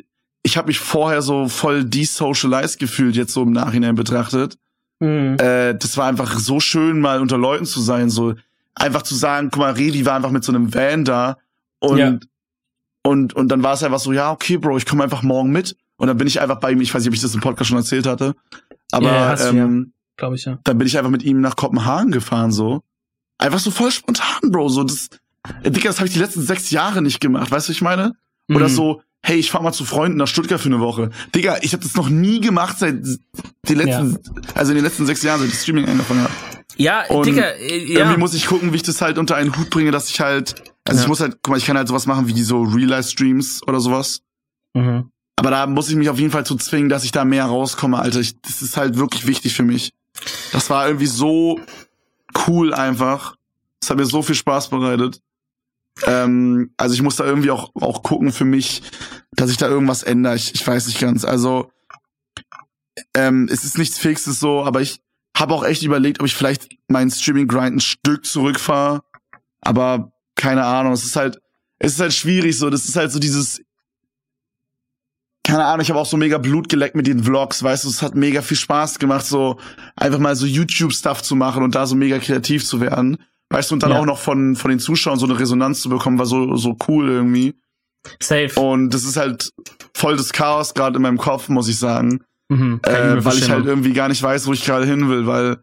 [0.43, 4.57] ich habe mich vorher so voll desocialized gefühlt, jetzt so im Nachhinein betrachtet.
[4.99, 5.37] Mhm.
[5.39, 8.35] Äh, das war einfach so schön, mal unter Leuten zu sein, so
[8.75, 11.37] einfach zu sagen, guck mal, Redi war einfach mit so einem Van da
[11.79, 12.19] und ja.
[13.03, 15.75] Und und dann war es einfach so, ja, okay, Bro, ich komme einfach morgen mit
[15.97, 17.69] und dann bin ich einfach bei ihm, ich weiß nicht, ob ich das im Podcast
[17.69, 18.35] schon erzählt hatte,
[18.91, 20.59] aber ja, ähm, glaube ich, ja.
[20.63, 22.81] Dann bin ich einfach mit ihm nach Kopenhagen gefahren, so.
[23.37, 24.69] Einfach so voll spontan, Bro.
[24.69, 25.09] So, das,
[25.65, 28.13] Digga, das habe ich die letzten sechs Jahre nicht gemacht, weißt du, was ich meine?
[28.47, 28.55] Mhm.
[28.55, 31.09] Oder so, hey, ich fahr mal zu Freunden nach Stuttgart für eine Woche.
[31.33, 33.03] Digga, ich habe das noch nie gemacht seit
[33.67, 34.41] die letzten, ja.
[34.53, 36.31] also in den letzten sechs Jahren, seit das Streaming angefangen hat.
[36.77, 37.99] Ja, und Digga, äh, ja.
[37.99, 40.55] irgendwie muss ich gucken, wie ich das halt unter einen Hut bringe, dass ich halt,
[40.85, 41.03] also ja.
[41.03, 44.21] ich muss halt, guck mal, ich kann halt sowas machen wie so Real-Life-Streams oder sowas.
[44.73, 45.11] Mhm.
[45.35, 47.99] Aber da muss ich mich auf jeden Fall zu zwingen, dass ich da mehr rauskomme,
[47.99, 48.19] Alter.
[48.19, 49.93] Ich, das ist halt wirklich wichtig für mich.
[50.51, 51.59] Das war irgendwie so
[52.47, 53.35] cool einfach.
[53.81, 55.21] Es hat mir so viel Spaß bereitet.
[56.05, 58.83] Ähm, also ich muss da irgendwie auch, auch gucken für mich,
[59.31, 60.35] dass ich da irgendwas ändere.
[60.35, 61.25] Ich, ich weiß nicht ganz.
[61.25, 61.71] Also
[63.13, 65.01] ähm, es ist nichts Fixes so, aber ich
[65.35, 69.03] habe auch echt überlegt, ob ich vielleicht meinen Streaming-Grind ein Stück zurückfahre.
[69.61, 71.39] Aber keine Ahnung, es ist halt,
[71.79, 72.69] es ist halt schwierig so.
[72.69, 73.61] Das ist halt so dieses
[75.45, 78.01] keine Ahnung, ich habe auch so mega Blut geleckt mit den Vlogs, weißt du, es
[78.01, 79.59] hat mega viel Spaß gemacht, so
[79.95, 83.17] einfach mal so YouTube-Stuff zu machen und da so mega kreativ zu werden.
[83.49, 83.99] Weißt du, und dann ja.
[83.99, 87.09] auch noch von, von den Zuschauern so eine Resonanz zu bekommen, war so, so cool
[87.09, 87.53] irgendwie.
[88.21, 88.59] Safe.
[88.59, 89.51] Und das ist halt
[89.93, 92.23] voll das Chaos gerade in meinem Kopf, muss ich sagen.
[92.49, 95.57] Mhm, äh, weil ich halt irgendwie gar nicht weiß, wo ich gerade hin will, weil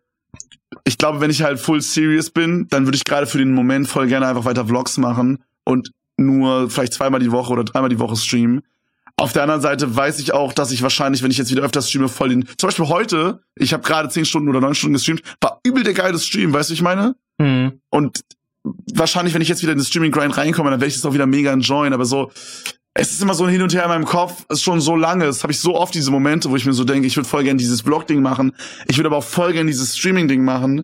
[0.84, 3.88] ich glaube, wenn ich halt full serious bin, dann würde ich gerade für den Moment
[3.88, 7.98] voll gerne einfach weiter Vlogs machen und nur vielleicht zweimal die Woche oder dreimal die
[7.98, 8.62] Woche streamen.
[9.16, 11.90] Auf der anderen Seite weiß ich auch, dass ich wahrscheinlich, wenn ich jetzt wieder öfters
[11.90, 12.46] streame, voll den.
[12.56, 15.92] Zum Beispiel heute, ich habe gerade zehn Stunden oder neun Stunden gestreamt, war übel der
[15.92, 17.16] geile Stream, weißt du, ich meine?
[17.38, 17.80] Mhm.
[17.90, 18.20] Und
[18.94, 21.26] wahrscheinlich, wenn ich jetzt wieder in den Streaming-Grind reinkomme, dann werde ich das auch wieder
[21.26, 21.92] mega enjoyen.
[21.92, 22.30] Aber so,
[22.94, 24.96] es ist immer so ein Hin und Her in meinem Kopf, es ist schon so
[24.96, 25.24] lange.
[25.24, 27.44] Das habe ich so oft diese Momente, wo ich mir so denke, ich würde voll
[27.44, 28.52] gern dieses Vlog-Ding machen.
[28.88, 30.82] Ich würde aber auch voll gern dieses Streaming-Ding machen.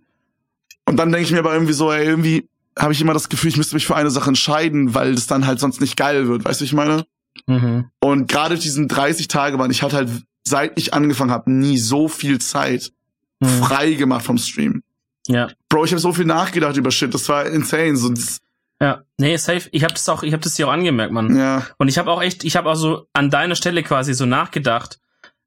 [0.85, 3.51] Und dann denke ich mir aber irgendwie so, ey, irgendwie habe ich immer das Gefühl,
[3.51, 6.45] ich müsste mich für eine Sache entscheiden, weil das dann halt sonst nicht geil wird.
[6.45, 7.07] Weißt du, ich meine?
[7.47, 7.91] Mhm.
[8.01, 10.11] Und gerade diesen 30 Tage waren, ich hatte halt,
[10.47, 12.93] seit ich angefangen habe, nie so viel Zeit
[13.41, 13.49] mhm.
[13.49, 14.83] frei gemacht vom Stream.
[15.27, 15.49] Ja.
[15.69, 17.97] Bro, ich habe so viel nachgedacht über Shit, das war insane.
[17.97, 18.39] So, das,
[18.81, 19.69] ja, nee, safe.
[19.73, 21.37] Ich habe das auch, ich habe das dir auch angemerkt, Mann.
[21.37, 21.67] Ja.
[21.79, 25.01] Und ich habe auch echt, ich habe auch so an deiner Stelle quasi so nachgedacht,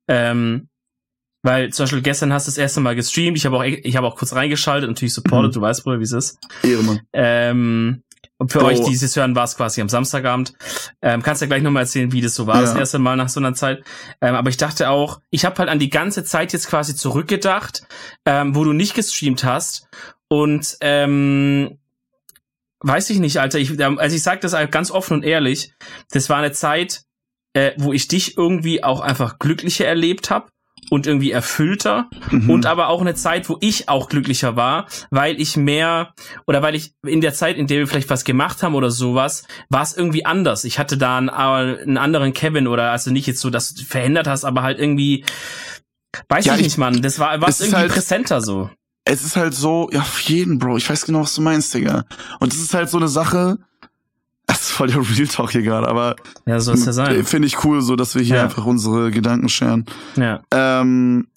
[0.08, 0.70] ähm,
[1.44, 4.08] weil zum Beispiel gestern hast du das erste Mal gestreamt, ich habe auch, ich habe
[4.08, 5.54] auch kurz reingeschaltet, natürlich supported, mhm.
[5.54, 6.39] du weißt, Bruder, wie es ist.
[6.63, 8.04] Ehre, Ähm,
[8.39, 8.65] und für oh.
[8.65, 10.54] euch, die dieses hören, war es quasi am Samstagabend.
[11.02, 12.62] Ähm, kannst ja gleich nochmal erzählen, wie das so war, ja.
[12.62, 13.84] das erste Mal nach so einer Zeit.
[14.22, 17.84] Ähm, aber ich dachte auch, ich habe halt an die ganze Zeit jetzt quasi zurückgedacht,
[18.26, 19.88] ähm, wo du nicht gestreamt hast.
[20.30, 21.79] Und ähm,
[22.82, 23.60] weiß ich nicht, Alter.
[23.60, 25.74] Ich, also ich sag das ganz offen und ehrlich.
[26.12, 27.04] Das war eine Zeit,
[27.54, 30.50] äh, wo ich dich irgendwie auch einfach glücklicher erlebt habe
[30.89, 32.50] und irgendwie erfüllter mhm.
[32.50, 36.13] und aber auch eine Zeit, wo ich auch glücklicher war, weil ich mehr
[36.48, 39.44] oder weil ich in der Zeit, in der wir vielleicht was gemacht haben oder sowas,
[39.70, 40.63] war es irgendwie anders.
[40.63, 44.28] Ich hatte da einen, einen anderen Kevin oder also nicht jetzt so, dass du verändert
[44.28, 45.26] hast, aber halt irgendwie
[46.28, 47.02] weiß ja, ich nicht, Mann.
[47.02, 48.70] Das war war irgendwie halt, präsenter so.
[49.10, 50.78] Es ist halt so, ja, auf jeden, Bro.
[50.78, 52.06] Ich weiß genau, was du meinst, Digga.
[52.39, 53.58] Und es ist halt so eine Sache,
[54.45, 57.24] das ist voll der Real Talk hier gerade, aber ja, es ja sein.
[57.24, 58.43] Finde ich cool, so dass wir hier ja.
[58.43, 59.86] einfach unsere Gedanken scheren.
[60.15, 60.41] Ja.
[60.52, 61.28] Ähm,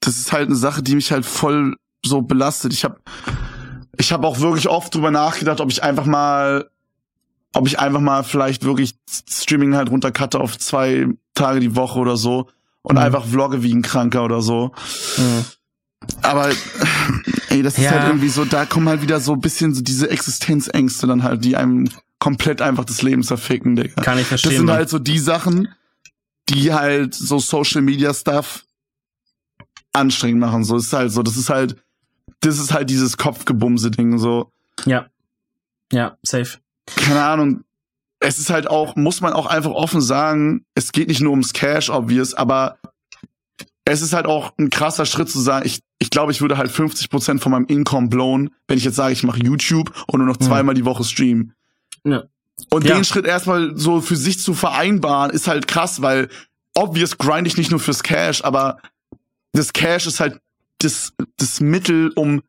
[0.00, 2.72] das ist halt eine Sache, die mich halt voll so belastet.
[2.72, 3.00] Ich habe
[3.96, 6.70] ich habe auch wirklich oft drüber nachgedacht, ob ich einfach mal
[7.52, 12.16] ob ich einfach mal vielleicht wirklich Streaming halt runtercutte auf zwei Tage die Woche oder
[12.16, 12.48] so
[12.82, 13.02] und mhm.
[13.02, 14.72] einfach vlogge wie ein Kranker oder so.
[15.16, 15.44] Mhm.
[16.22, 16.50] Aber
[17.48, 17.90] ey, das ist ja.
[17.92, 21.44] halt irgendwie so, da kommen halt wieder so ein bisschen so diese Existenzängste dann halt,
[21.44, 24.02] die einem komplett einfach das Leben zerficken, Digga.
[24.02, 24.50] Kann ich verstehen.
[24.50, 25.68] Das sind halt so die Sachen,
[26.48, 28.64] die halt so Social Media Stuff
[29.92, 30.64] anstrengend machen.
[30.64, 31.76] So ist halt so, das ist halt,
[32.40, 34.52] das ist halt dieses Kopfgebumse-Ding, so.
[34.84, 35.06] Ja.
[35.92, 36.58] Ja, safe.
[36.96, 37.64] Keine Ahnung.
[38.20, 41.52] Es ist halt auch, muss man auch einfach offen sagen, es geht nicht nur ums
[41.52, 42.78] Cash, obvious, aber
[43.84, 46.70] es ist halt auch ein krasser Schritt zu sagen, ich, ich glaube, ich würde halt
[46.70, 50.40] 50% von meinem Income blown, wenn ich jetzt sage, ich mache YouTube und nur noch
[50.40, 50.44] mhm.
[50.44, 51.52] zweimal die Woche streamen.
[52.02, 52.22] Ja.
[52.70, 52.94] Und ja.
[52.94, 56.30] den Schritt erstmal so für sich zu vereinbaren, ist halt krass, weil
[56.74, 58.78] obvious grind ich nicht nur fürs Cash, aber
[59.52, 60.40] das Cash ist halt
[60.78, 62.40] das, das Mittel, um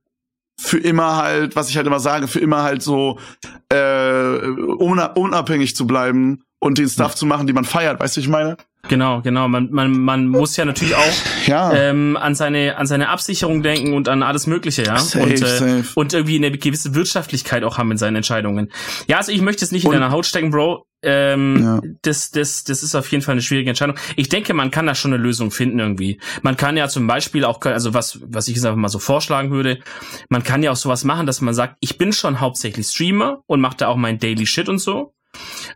[0.58, 3.20] für immer halt, was ich halt immer sage, für immer halt so
[3.68, 7.18] äh, unabhängig zu bleiben und den Stuff ja.
[7.18, 8.56] zu machen, die man feiert, weißt du, ich meine?
[8.88, 9.48] Genau, genau.
[9.50, 11.74] Man, man, man muss ja natürlich auch ja.
[11.74, 14.98] Ähm, an seine an seine Absicherung denken und an alles Mögliche, ja.
[14.98, 15.86] Safe, und, äh, safe.
[15.96, 18.72] und irgendwie eine gewisse Wirtschaftlichkeit auch haben in seinen Entscheidungen.
[19.08, 20.86] Ja, also ich möchte es nicht und, in deiner Haut stecken, Bro.
[21.02, 21.82] Ähm, ja.
[22.02, 23.96] das, das, das ist auf jeden Fall eine schwierige Entscheidung.
[24.18, 26.20] Ich denke, man kann da schon eine Lösung finden irgendwie.
[26.42, 29.52] Man kann ja zum Beispiel auch, also was, was ich jetzt einfach mal so vorschlagen
[29.52, 29.80] würde,
[30.28, 33.62] man kann ja auch sowas machen, dass man sagt, ich bin schon hauptsächlich Streamer und
[33.62, 35.14] mache da auch mein Daily Shit und so.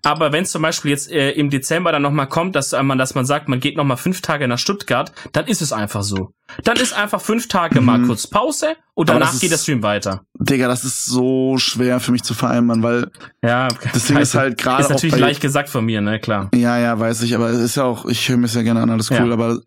[0.04, 3.16] Aber wenn es zum Beispiel jetzt äh, im Dezember dann nochmal kommt, dass man, dass
[3.16, 6.34] man sagt, man geht nochmal fünf Tage nach Stuttgart, dann ist es einfach so.
[6.64, 7.86] Dann ist einfach fünf Tage mhm.
[7.86, 10.26] mal kurz Pause und danach geht der Stream weiter.
[10.36, 14.58] Digga, das ist so schwer für mich zu vereinbaren, weil ja, das Ding ist halt
[14.58, 14.84] gerade.
[14.84, 16.50] Ist natürlich leicht gesagt von mir, ne, klar.
[16.54, 18.90] Ja, ja, weiß ich, aber es ist ja auch, ich höre mir ja gerne an,
[18.90, 19.34] alles cool, ja.
[19.34, 19.60] aber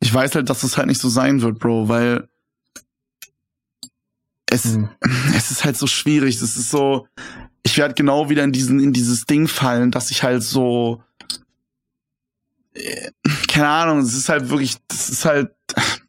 [0.00, 2.28] ich weiß halt, dass das halt nicht so sein wird, Bro, weil
[4.54, 4.88] es, mhm.
[5.36, 6.38] es ist halt so schwierig.
[6.38, 7.06] Das ist so,
[7.64, 11.02] ich werde genau wieder in diesen, in dieses Ding fallen, dass ich halt so,
[12.74, 13.10] äh,
[13.48, 15.50] keine Ahnung, es ist halt wirklich, das ist halt,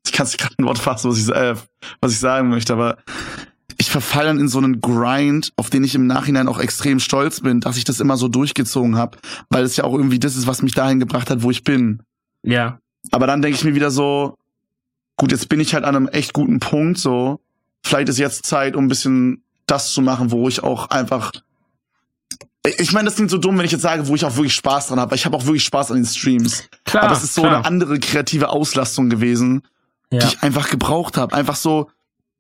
[0.06, 1.56] ich kann es nicht gerade ein Wort fassen, was ich, äh,
[2.02, 2.98] was ich sagen möchte, aber
[3.78, 7.42] ich verfalle dann in so einen Grind, auf den ich im Nachhinein auch extrem stolz
[7.42, 9.18] bin, dass ich das immer so durchgezogen habe,
[9.50, 12.02] weil es ja auch irgendwie das ist, was mich dahin gebracht hat, wo ich bin.
[12.44, 12.80] Ja.
[13.12, 14.38] Aber dann denke ich mir wieder so,
[15.18, 17.42] gut, jetzt bin ich halt an einem echt guten Punkt, so.
[17.84, 21.32] Vielleicht ist jetzt Zeit, um ein bisschen das zu machen, wo ich auch einfach
[22.78, 24.88] ich meine, das klingt so dumm, wenn ich jetzt sage, wo ich auch wirklich Spaß
[24.88, 25.16] dran habe.
[25.16, 26.64] Ich habe auch wirklich Spaß an den Streams.
[26.84, 27.58] Klar, Aber es ist so klar.
[27.58, 29.64] eine andere kreative Auslastung gewesen,
[30.12, 30.20] ja.
[30.20, 31.36] die ich einfach gebraucht habe.
[31.36, 31.90] Einfach so,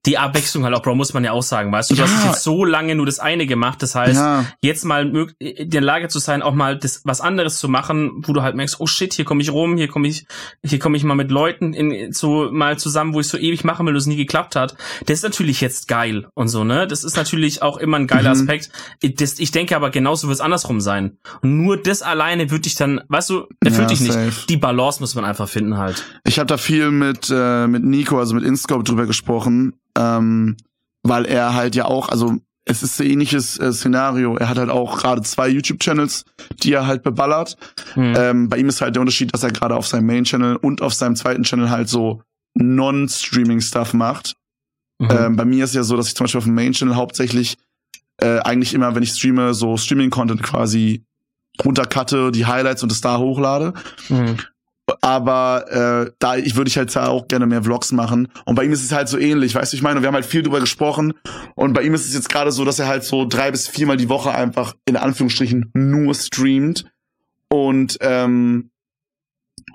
[0.05, 2.07] die Abwechslung halt auch, Bro, muss man ja auch sagen, weißt du, du ja.
[2.07, 4.45] hast jetzt so lange nur das eine gemacht, das heißt, ja.
[4.61, 5.07] jetzt mal
[5.39, 8.55] in der Lage zu sein, auch mal das was anderes zu machen, wo du halt
[8.55, 10.27] merkst, oh shit, hier komme ich rum, hier komme ich,
[10.63, 13.85] hier komme ich mal mit Leuten in, so mal zusammen, wo ich so ewig machen
[13.85, 14.75] will, das nie geklappt hat.
[15.05, 16.87] Das ist natürlich jetzt geil und so, ne?
[16.87, 18.41] Das ist natürlich auch immer ein geiler mhm.
[18.41, 18.69] Aspekt.
[19.01, 21.17] Das, ich denke aber genauso wird es andersrum sein.
[21.41, 24.25] Und nur das alleine würde dich dann, weißt du, erfüllt ja, dich safe.
[24.25, 24.49] nicht.
[24.49, 26.03] Die Balance muss man einfach finden halt.
[26.25, 30.57] Ich habe da viel mit äh, mit Nico, also mit Inscope drüber gesprochen ähm,
[31.03, 34.37] weil er halt ja auch, also es ist ein ähnliches äh, Szenario.
[34.37, 36.25] Er hat halt auch gerade zwei YouTube-Channels,
[36.63, 37.57] die er halt beballert.
[37.95, 38.13] Mhm.
[38.17, 40.93] Ähm, bei ihm ist halt der Unterschied, dass er gerade auf seinem Main-Channel und auf
[40.93, 42.23] seinem zweiten Channel halt so
[42.55, 44.35] Non-Streaming-Stuff macht.
[44.97, 45.09] Mhm.
[45.11, 47.57] Ähm, bei mir ist ja so, dass ich zum Beispiel auf dem Main-Channel hauptsächlich
[48.17, 51.05] äh, eigentlich immer, wenn ich streame, so Streaming-Content quasi
[51.63, 53.73] runtercutte, die Highlights und es da hochlade.
[54.09, 54.37] Mhm
[55.01, 58.27] aber äh, da ich würde ich halt auch gerne mehr Vlogs machen.
[58.45, 60.25] Und bei ihm ist es halt so ähnlich, weißt du, ich meine, wir haben halt
[60.25, 61.13] viel drüber gesprochen.
[61.55, 63.97] Und bei ihm ist es jetzt gerade so, dass er halt so drei bis viermal
[63.97, 66.85] die Woche einfach in Anführungsstrichen nur streamt.
[67.49, 68.71] Und ähm,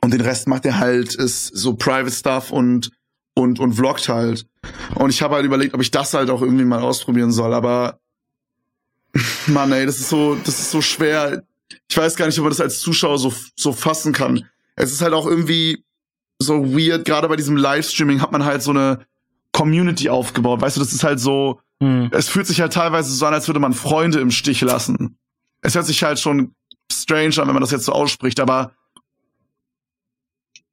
[0.02, 2.90] und den Rest macht er halt ist so Private Stuff und
[3.34, 4.46] und und vloggt halt.
[4.94, 7.98] Und ich habe halt überlegt, ob ich das halt auch irgendwie mal ausprobieren soll, aber
[9.46, 11.42] Mann, ey, das ist so das ist so schwer.
[11.88, 14.44] Ich weiß gar nicht, ob man das als Zuschauer so so fassen kann
[14.80, 15.84] es ist halt auch irgendwie
[16.38, 19.04] so weird, gerade bei diesem Livestreaming hat man halt so eine
[19.52, 20.60] Community aufgebaut.
[20.60, 22.10] Weißt du, das ist halt so, Mhm.
[22.12, 25.18] Es fühlt sich halt teilweise so an, als würde man Freunde im Stich lassen.
[25.62, 26.54] Es hört sich halt schon
[26.92, 28.72] strange an, wenn man das jetzt so ausspricht, aber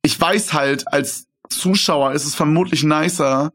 [0.01, 3.53] ich weiß halt, als Zuschauer ist es vermutlich nicer,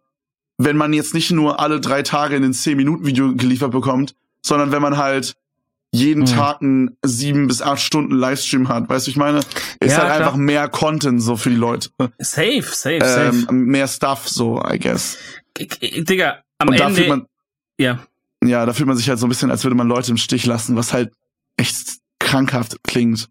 [0.59, 4.83] wenn man jetzt nicht nur alle drei Tage in den 10-Minuten-Video geliefert bekommt, sondern wenn
[4.83, 5.35] man halt
[5.95, 6.27] jeden mhm.
[6.27, 8.89] Tag einen sieben bis acht Stunden Livestream hat.
[8.89, 9.39] Weißt du, ich meine?
[9.39, 10.17] Ist ja, halt klar.
[10.17, 11.91] einfach mehr Content so für die Leute.
[12.19, 13.53] Safe, safe, ähm, safe.
[13.53, 15.19] Mehr Stuff so, I guess.
[15.59, 17.09] Digga, am Und Ende.
[17.09, 17.27] Man,
[17.79, 17.99] ja.
[18.45, 20.47] Ja, da fühlt man sich halt so ein bisschen, als würde man Leute im Stich
[20.47, 21.13] lassen, was halt
[21.57, 23.29] echt krankhaft klingt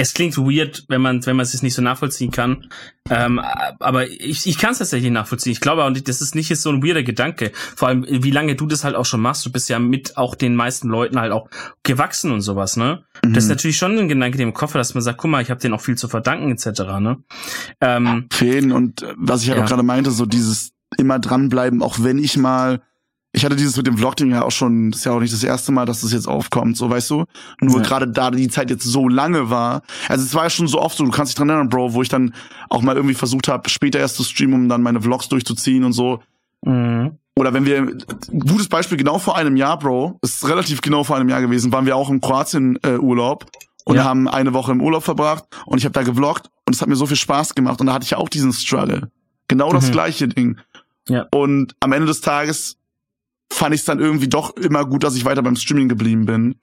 [0.00, 2.68] es klingt weird, wenn man wenn man es nicht so nachvollziehen kann.
[3.10, 5.52] Ähm, aber ich, ich kann es tatsächlich nachvollziehen.
[5.52, 7.52] Ich glaube auch, das ist nicht so ein weirder Gedanke.
[7.54, 9.44] Vor allem, wie lange du das halt auch schon machst.
[9.44, 11.50] Du bist ja mit auch den meisten Leuten halt auch
[11.82, 13.04] gewachsen und sowas, ne?
[13.22, 13.34] Mhm.
[13.34, 15.60] Das ist natürlich schon ein Gedanke dem Koffer, dass man sagt, guck mal, ich habe
[15.60, 16.80] denen auch viel zu verdanken, etc.
[17.00, 17.18] Ne?
[17.80, 19.64] Ähm, Fehlen und äh, was ich halt ja.
[19.64, 22.80] auch gerade meinte, so dieses immer dranbleiben, auch wenn ich mal
[23.32, 25.44] ich hatte dieses mit dem Vlog-Ding ja auch schon, das ist ja auch nicht das
[25.44, 27.24] erste Mal, dass das jetzt aufkommt, so weißt du.
[27.60, 27.82] Nur ja.
[27.82, 30.96] gerade da die Zeit jetzt so lange war, also es war ja schon so oft
[30.96, 32.34] so, du kannst dich dran erinnern, Bro, wo ich dann
[32.68, 35.92] auch mal irgendwie versucht habe, später erst zu streamen, um dann meine Vlogs durchzuziehen und
[35.92, 36.20] so.
[36.64, 37.18] Mhm.
[37.36, 37.96] Oder wenn wir,
[38.32, 41.86] gutes Beispiel, genau vor einem Jahr, Bro, ist relativ genau vor einem Jahr gewesen, waren
[41.86, 44.04] wir auch im Kroatien-Urlaub äh, und ja.
[44.04, 46.96] haben eine Woche im Urlaub verbracht und ich habe da gevloggt und es hat mir
[46.96, 49.10] so viel Spaß gemacht und da hatte ich ja auch diesen Struggle.
[49.46, 49.92] Genau das mhm.
[49.92, 50.58] gleiche Ding.
[51.08, 51.26] Ja.
[51.32, 52.76] Und am Ende des Tages
[53.52, 56.56] fand ich es dann irgendwie doch immer gut, dass ich weiter beim Streaming geblieben bin.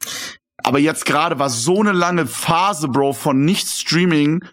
[0.64, 4.44] Aber jetzt gerade war so eine lange Phase, Bro, von Nicht-Streaming,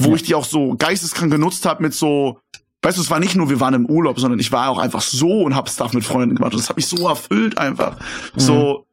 [0.00, 0.14] wo ja.
[0.16, 2.38] ich die auch so geisteskrank genutzt habe mit so,
[2.82, 5.02] weißt du, es war nicht nur, wir waren im Urlaub, sondern ich war auch einfach
[5.02, 6.52] so und hab Stuff mit Freunden gemacht.
[6.52, 7.96] Und das hat mich so erfüllt einfach.
[8.34, 8.40] Mhm.
[8.40, 8.86] So,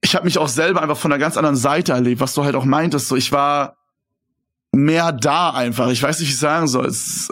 [0.00, 2.54] ich habe mich auch selber einfach von einer ganz anderen Seite erlebt, was du halt
[2.54, 3.08] auch meintest.
[3.08, 3.76] So, ich war
[4.76, 5.88] mehr da einfach.
[5.88, 6.86] Ich weiß nicht, wie ich sagen soll.
[6.86, 7.28] Es,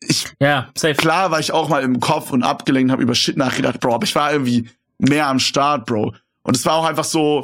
[0.00, 0.94] ich, ja, safe.
[0.94, 4.04] Klar war ich auch mal im Kopf und abgelenkt, habe über Shit nachgedacht, Bro, aber
[4.04, 4.68] ich war irgendwie
[4.98, 6.14] mehr am Start, Bro.
[6.42, 7.42] Und es war auch einfach so,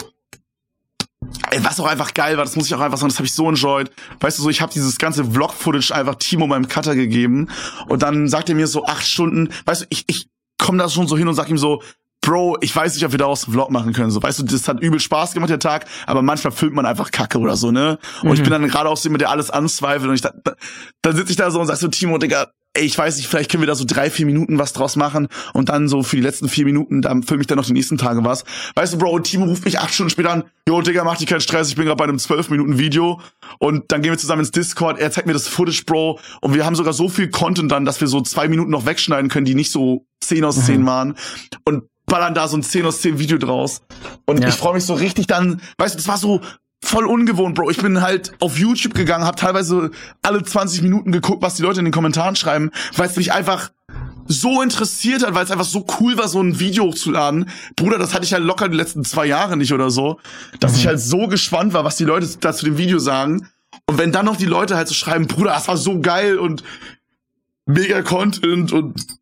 [1.59, 3.49] was auch einfach geil war, das muss ich auch einfach sagen, das habe ich so
[3.49, 3.91] enjoyed.
[4.21, 7.49] Weißt du, so ich habe dieses ganze Vlog-Footage einfach Timo meinem Cutter gegeben
[7.89, 10.29] und dann sagt er mir so acht Stunden, weißt du, ich, ich
[10.59, 11.83] komme da schon so hin und sag ihm so,
[12.23, 14.11] Bro, ich weiß nicht, ob wir daraus einen Vlog machen können.
[14.11, 17.11] So, weißt du, das hat übel Spaß gemacht, der Tag, aber manchmal fühlt man einfach
[17.11, 17.99] Kacke oder so, ne?
[18.23, 18.35] Und mhm.
[18.35, 20.33] ich bin dann gerade auch so jemand, der alles anzweifelt und ich da,
[21.03, 23.51] dann sitze ich da so und sag so, Timo, Digga, ey, ich weiß nicht, vielleicht
[23.51, 26.23] können wir da so drei, vier Minuten was draus machen und dann so für die
[26.23, 28.45] letzten vier Minuten, dann fülle mich dann noch die nächsten Tage was.
[28.75, 31.41] Weißt du, Bro, Timo ruft mich acht Stunden später an, jo, Digga, mach dir keinen
[31.41, 33.21] Stress, ich bin gerade bei einem zwölf Minuten Video
[33.59, 36.65] und dann gehen wir zusammen ins Discord, er zeigt mir das Footage, Bro, und wir
[36.65, 39.55] haben sogar so viel Content dann, dass wir so zwei Minuten noch wegschneiden können, die
[39.55, 40.87] nicht so zehn aus zehn mhm.
[40.87, 41.15] waren
[41.65, 43.81] und ballern da so ein 10 aus 10 Video draus.
[44.27, 44.49] Und ja.
[44.49, 46.43] ich freue mich so richtig dann, weißt du, das war so
[46.83, 47.71] voll ungewohnt, Bro.
[47.71, 49.91] Ich bin halt auf YouTube gegangen, habe teilweise
[50.23, 53.71] alle 20 Minuten geguckt, was die Leute in den Kommentaren schreiben, weil es mich einfach
[54.27, 57.49] so interessiert hat, weil es einfach so cool war, so ein Video hochzuladen.
[57.77, 60.21] Bruder, das hatte ich halt locker die letzten zwei Jahre nicht oder so,
[60.61, 60.79] dass mhm.
[60.79, 63.49] ich halt so gespannt war, was die Leute da zu dem Video sagen.
[63.87, 66.63] Und wenn dann noch die Leute halt so schreiben, Bruder, das war so geil und
[67.67, 69.20] mega Content und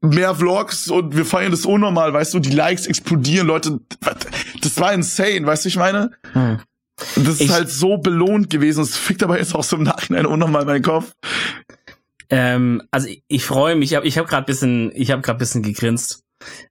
[0.00, 3.80] mehr Vlogs und wir feiern das unnormal, weißt du, die Likes explodieren, Leute,
[4.60, 6.10] das war insane, weißt du, ich meine?
[6.32, 6.60] Hm.
[7.16, 10.64] Das ist halt so belohnt gewesen, es fickt aber jetzt auch so im Nachhinein unnormal
[10.64, 11.12] meinen Kopf.
[12.30, 15.38] Ähm, also ich, ich freue mich, ich habe ich hab gerade bisschen, ich habe gerade
[15.38, 16.22] bisschen gegrinst.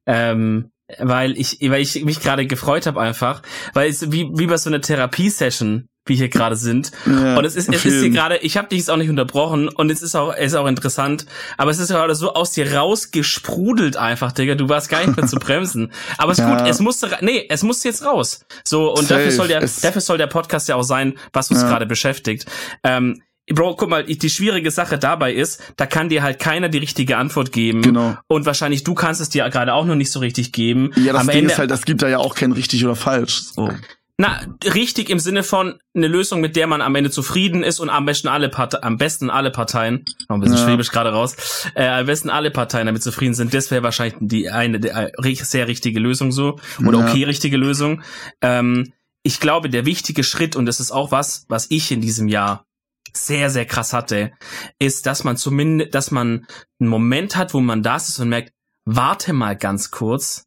[0.06, 3.42] Ähm, weil ich, weil ich mich gerade gefreut habe einfach,
[3.74, 6.92] weil es wie, wie bei so einer Therapiesession wie hier gerade sind.
[7.06, 9.68] Ja, und es ist, es ist hier gerade, ich habe dich jetzt auch nicht unterbrochen
[9.68, 11.26] und es ist auch, es ist auch interessant,
[11.58, 14.56] aber es ist gerade so aus dir rausgesprudelt einfach, Digga.
[14.56, 15.92] Du warst gar nicht mehr zu bremsen.
[16.18, 16.58] Aber es ist ja.
[16.58, 18.46] gut, es musste, nee, es musste jetzt raus.
[18.64, 19.16] So, und Safe.
[19.16, 21.70] dafür soll der, es dafür soll der Podcast ja auch sein, was uns ja.
[21.70, 22.46] gerade beschäftigt.
[22.84, 26.80] Ähm, Bro, guck mal, die schwierige Sache dabei ist, da kann dir halt keiner die
[26.80, 27.84] richtige Antwort geben.
[27.84, 28.18] Genau.
[28.28, 30.92] Und wahrscheinlich du kannst es dir gerade auch noch nicht so richtig geben.
[30.96, 32.96] Ja, das Am Ding Ende, ist halt, das gibt da ja auch kein richtig oder
[32.96, 33.44] falsch.
[33.54, 33.70] So.
[34.18, 37.90] Na, richtig im Sinne von eine Lösung, mit der man am Ende zufrieden ist und
[37.90, 40.64] am besten alle Parteien, am besten alle Parteien, noch ein bisschen ja.
[40.64, 41.36] schwäbisch gerade raus,
[41.76, 43.54] äh, am besten alle Parteien damit zufrieden sind.
[43.54, 47.10] Das wäre wahrscheinlich die eine der, äh, sehr richtige Lösung so oder ja.
[47.10, 48.04] okay richtige Lösung.
[48.42, 52.30] Ähm, ich glaube, der wichtige Schritt und das ist auch was, was ich in diesem
[52.30, 52.66] Jahr
[53.12, 54.32] sehr sehr krass hatte,
[54.80, 56.48] ist, dass man zumindest, dass man
[56.80, 58.54] einen Moment hat, wo man das ist und merkt,
[58.86, 60.46] warte mal ganz kurz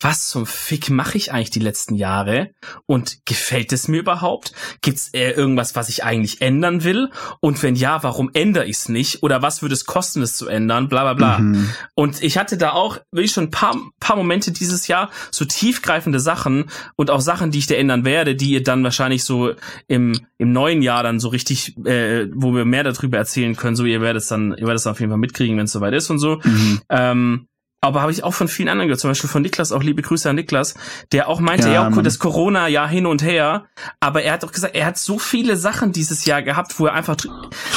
[0.00, 2.50] was zum Fick mache ich eigentlich die letzten Jahre
[2.84, 4.52] und gefällt es mir überhaupt?
[4.82, 7.10] Gibt's äh, irgendwas, was ich eigentlich ändern will?
[7.40, 9.22] Und wenn ja, warum ändere ich es nicht?
[9.22, 10.88] Oder was würde es kosten, es zu ändern?
[10.88, 11.38] Bla bla bla.
[11.38, 11.70] Mhm.
[11.94, 16.20] Und ich hatte da auch wirklich schon ein paar, paar Momente dieses Jahr, so tiefgreifende
[16.20, 19.54] Sachen und auch Sachen, die ich da ändern werde, die ihr dann wahrscheinlich so
[19.88, 23.76] im, im neuen Jahr dann so richtig, äh, wo wir mehr darüber erzählen können.
[23.76, 25.94] So, ihr werdet es dann, ihr werdet es auf jeden Fall mitkriegen, wenn es soweit
[25.94, 26.40] ist und so.
[26.44, 26.80] Mhm.
[26.90, 27.48] Ähm,
[27.80, 30.28] aber habe ich auch von vielen anderen gehört, zum Beispiel von Niklas, auch liebe Grüße
[30.28, 30.74] an Niklas,
[31.12, 33.66] der auch meinte, ja, ja das Corona-Jahr hin und her,
[34.00, 36.94] aber er hat auch gesagt, er hat so viele Sachen dieses Jahr gehabt, wo er
[36.94, 37.16] einfach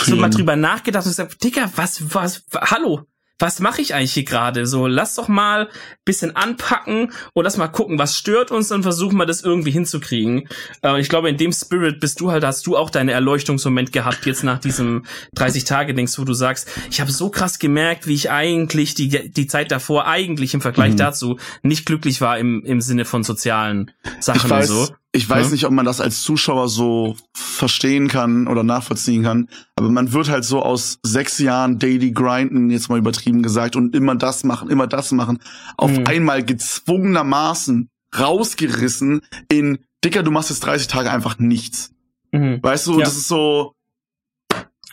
[0.06, 3.06] so mal drüber nachgedacht und gesagt, Digga, was, was, hallo,
[3.40, 4.68] was mache ich eigentlich hier gerade?
[4.68, 5.70] So, lass doch mal
[6.06, 10.48] bisschen anpacken und lass mal gucken, was stört uns und versuchen wir das irgendwie hinzukriegen.
[10.84, 14.26] Äh, ich glaube, in dem Spirit bist du halt, hast du auch deine Erleuchtungsmoment gehabt,
[14.26, 15.06] jetzt nach diesem
[15.38, 19.72] 30-Tage-Dings, wo du sagst, ich habe so krass gemerkt, wie ich eigentlich die, die Zeit
[19.72, 20.98] davor eigentlich im Vergleich mhm.
[20.98, 24.94] dazu nicht glücklich war im, im Sinne von sozialen Sachen weiß, und so.
[25.12, 25.52] Ich weiß ja.
[25.52, 30.30] nicht, ob man das als Zuschauer so verstehen kann oder nachvollziehen kann, aber man wird
[30.30, 34.70] halt so aus sechs Jahren Daily Grinden, jetzt mal übertrieben gesagt, und immer das machen,
[34.70, 35.40] immer das machen,
[35.78, 36.06] auf mhm.
[36.06, 41.92] einmal gezwungenermaßen rausgerissen in, Dicker, du machst jetzt 30 Tage einfach nichts.
[42.32, 42.60] Mhm.
[42.62, 43.06] Weißt du, ja.
[43.06, 43.74] das ist so,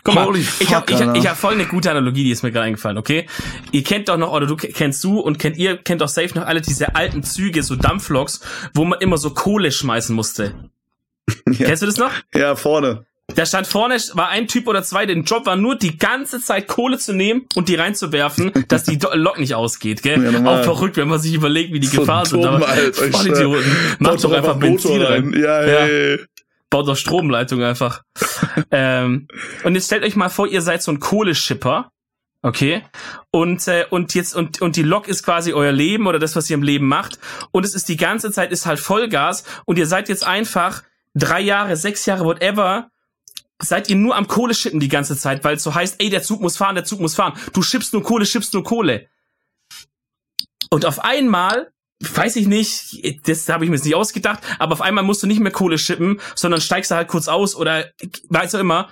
[0.06, 2.52] Guck mal, Holy ich habe ich, ich hab voll eine gute Analogie, die ist mir
[2.52, 3.26] gerade eingefallen, okay?
[3.72, 6.46] Ihr kennt doch noch, oder du kennst du und kennt ihr, kennt doch safe noch
[6.46, 8.40] alle diese alten Züge, so Dampfloks,
[8.72, 10.54] wo man immer so Kohle schmeißen musste.
[11.48, 11.66] Ja.
[11.66, 12.12] Kennst du das noch?
[12.34, 13.04] Ja, vorne.
[13.34, 16.68] Da stand vorne, war ein Typ oder zwei, der Job war nur die ganze Zeit
[16.68, 20.22] Kohle zu nehmen und die reinzuwerfen, dass die Lok nicht ausgeht, gell?
[20.22, 22.44] Ja, Auch verrückt, wenn man sich überlegt, wie die so Gefahr sind.
[22.44, 23.76] Aber voll Idioten.
[23.98, 25.24] Macht doch einfach Benzin rein.
[25.24, 25.42] rein.
[25.42, 25.86] Ja, ja.
[25.86, 26.16] ja
[26.70, 28.02] baut doch Stromleitung einfach.
[28.70, 29.28] ähm,
[29.64, 31.90] und jetzt stellt euch mal vor, ihr seid so ein Kohleschipper.
[32.42, 32.82] Okay.
[33.30, 36.48] Und, äh, und jetzt, und, und die Lok ist quasi euer Leben oder das, was
[36.48, 37.18] ihr im Leben macht.
[37.50, 39.44] Und es ist die ganze Zeit, ist halt Vollgas.
[39.64, 40.82] Und ihr seid jetzt einfach
[41.14, 42.90] drei Jahre, sechs Jahre, whatever,
[43.60, 46.22] seid ihr nur am Kohle schippen die ganze Zeit, weil es so heißt, ey, der
[46.22, 47.38] Zug muss fahren, der Zug muss fahren.
[47.52, 49.08] Du schippst nur Kohle, schippst nur Kohle.
[50.70, 54.80] Und auf einmal weiß ich nicht, das habe ich mir jetzt nicht ausgedacht, aber auf
[54.82, 57.86] einmal musst du nicht mehr Kohle schippen, sondern steigst du halt kurz aus oder
[58.28, 58.90] weißt du immer.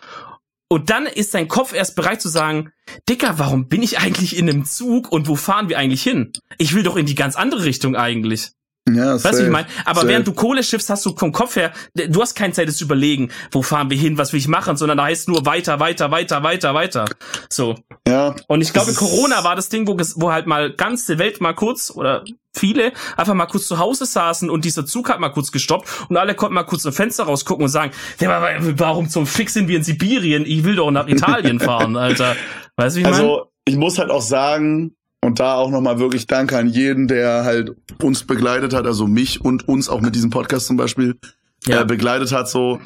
[0.68, 2.72] Und dann ist dein Kopf erst bereit zu sagen,
[3.08, 6.32] Dicker, warum bin ich eigentlich in einem Zug und wo fahren wir eigentlich hin?
[6.58, 8.52] Ich will doch in die ganz andere Richtung eigentlich.
[8.88, 9.66] Ja, weißt du, wie ich meine?
[9.86, 10.08] Aber safe.
[10.08, 12.84] während du Kohle schiffst, hast du vom Kopf her, du hast keine Zeit, das zu
[12.84, 16.10] überlegen, wo fahren wir hin, was will ich machen, sondern da heißt nur weiter, weiter,
[16.10, 17.06] weiter, weiter, weiter.
[17.48, 17.76] So.
[18.06, 18.34] Ja.
[18.46, 21.90] Und ich glaube, Corona war das Ding, wo, wo halt mal ganze Welt mal kurz
[21.90, 25.88] oder viele einfach mal kurz zu Hause saßen und dieser Zug hat mal kurz gestoppt
[26.08, 29.78] und alle konnten mal kurz ein Fenster rausgucken und sagen, warum zum Fick sind wir
[29.78, 30.44] in Sibirien?
[30.46, 32.36] Ich will doch nach Italien fahren, Alter.
[32.76, 33.16] Weißt du, wie ich meine?
[33.16, 34.94] Also, ich muss halt auch sagen,
[35.24, 39.40] und da auch nochmal wirklich Danke an jeden, der halt uns begleitet hat, also mich
[39.40, 41.18] und uns auch mit diesem Podcast zum Beispiel
[41.66, 41.80] ja.
[41.80, 42.48] äh, begleitet hat.
[42.48, 42.78] So,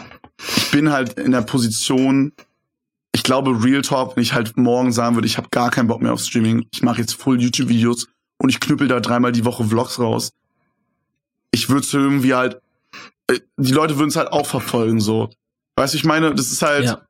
[0.57, 2.33] ich bin halt in der Position,
[3.13, 6.01] ich glaube, Real Talk, wenn ich halt morgen sagen würde, ich habe gar keinen Bock
[6.01, 8.07] mehr auf Streaming, ich mache jetzt Full YouTube-Videos
[8.39, 10.31] und ich knüppel da dreimal die Woche Vlogs raus.
[11.51, 12.61] Ich würde irgendwie halt,
[13.27, 15.31] äh, die Leute würden es halt auch verfolgen, so.
[15.77, 17.08] Weißt du, ich meine, das ist halt, ja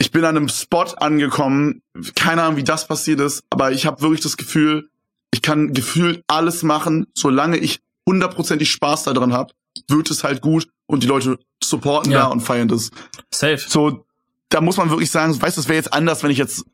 [0.00, 1.82] ich bin an einem Spot angekommen,
[2.14, 4.88] keine Ahnung, wie das passiert ist, aber ich habe wirklich das Gefühl,
[5.30, 9.52] ich kann gefühlt alles machen, solange ich hundertprozentig Spaß daran habe,
[9.88, 12.20] wird es halt gut und die Leute supporten ja.
[12.20, 12.90] da und feiern das.
[13.30, 13.58] Safe.
[13.58, 14.06] So,
[14.48, 16.64] da muss man wirklich sagen, weißt du, es wäre jetzt anders, wenn ich jetzt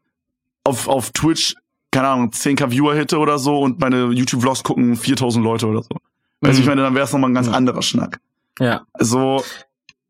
[0.63, 1.55] auf, auf Twitch,
[1.91, 5.97] keine Ahnung, 10k Viewer hätte oder so und meine YouTube-Vlogs gucken 4000 Leute oder so.
[6.43, 6.49] Mhm.
[6.49, 7.55] Also ich meine, dann wäre es nochmal ein ganz mhm.
[7.55, 8.21] anderer Schnack.
[8.61, 8.87] Ja.
[9.01, 9.43] So,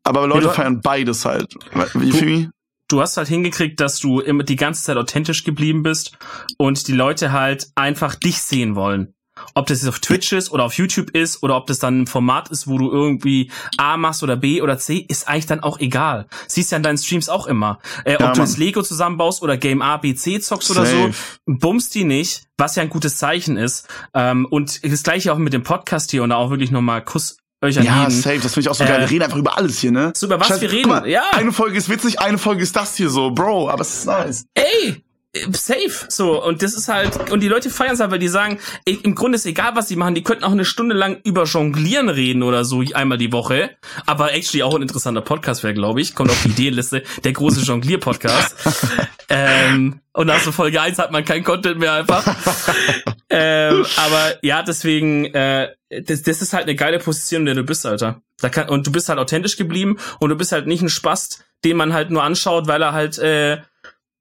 [0.03, 1.55] aber Leute feiern beides halt.
[1.95, 2.51] Wie, du,
[2.87, 6.17] du hast halt hingekriegt, dass du immer die ganze Zeit authentisch geblieben bist
[6.57, 9.13] und die Leute halt einfach dich sehen wollen.
[9.53, 12.07] Ob das jetzt auf Twitch ist oder auf YouTube ist oder ob das dann ein
[12.07, 15.79] Format ist, wo du irgendwie A machst oder B oder C, ist eigentlich dann auch
[15.79, 16.27] egal.
[16.47, 17.79] Siehst ja in deinen Streams auch immer.
[18.03, 20.79] Äh, ja, ob du das Lego zusammenbaust oder Game A, B, C zockst Safe.
[20.79, 23.87] oder so, bummst die nicht, was ja ein gutes Zeichen ist.
[24.13, 27.77] Ähm, und das gleiche auch mit dem Podcast hier und auch wirklich nochmal Kuss euch
[27.79, 28.11] an Ja, jeden.
[28.21, 28.97] safe, das finde ich auch so geil.
[28.97, 30.13] Äh, wir reden einfach über alles hier, ne?
[30.15, 31.23] So über was Scheiß, wir reden, mal, ja.
[31.33, 34.45] Eine Folge ist witzig, eine Folge ist das hier so, Bro, aber es ist nice.
[34.53, 35.03] Ey,
[35.51, 38.59] safe so und das ist halt und die Leute feiern es halt, weil die sagen
[38.85, 41.43] ey, im Grunde ist egal was sie machen die könnten auch eine Stunde lang über
[41.43, 43.69] Jonglieren reden oder so einmal die Woche
[44.07, 47.61] aber actually auch ein interessanter Podcast wäre glaube ich kommt auf die Ideenliste der große
[47.61, 48.55] Jonglier Podcast
[49.29, 52.25] ähm, und nach so Folge 1 hat man kein Content mehr einfach
[53.29, 57.63] ähm, aber ja deswegen äh, das, das ist halt eine geile Position in der du
[57.63, 60.81] bist Alter da kann, und du bist halt authentisch geblieben und du bist halt nicht
[60.81, 63.59] ein Spast den man halt nur anschaut weil er halt äh,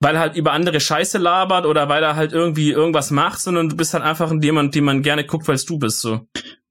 [0.01, 3.69] weil er halt über andere Scheiße labert oder weil er halt irgendwie irgendwas macht, sondern
[3.69, 6.27] du bist halt einfach jemand, den man gerne guckt, weil es du bist, so.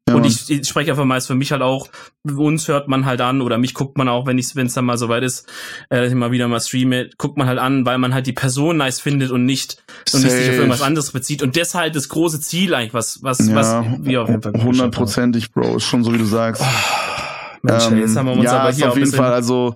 [0.08, 0.16] Ja.
[0.16, 1.88] Und ich, ich spreche einfach mal, ist für mich halt auch,
[2.24, 4.86] uns hört man halt an oder mich guckt man auch, wenn ich, wenn es dann
[4.86, 5.48] mal soweit ist,
[5.90, 8.34] äh, dass ich mal wieder mal streame, guckt man halt an, weil man halt die
[8.34, 9.84] Person nice findet und nicht
[10.14, 11.42] und nicht sich auf irgendwas anderes bezieht.
[11.42, 15.52] Und deshalb das große Ziel eigentlich, was, was, ja, was wir auf jeden Fall Hundertprozentig,
[15.52, 16.62] Bro, ist schon so wie du sagst.
[16.62, 19.76] Oh, Mensch, ähm, jetzt haben wir uns ja, aber hier auf jeden Fall, also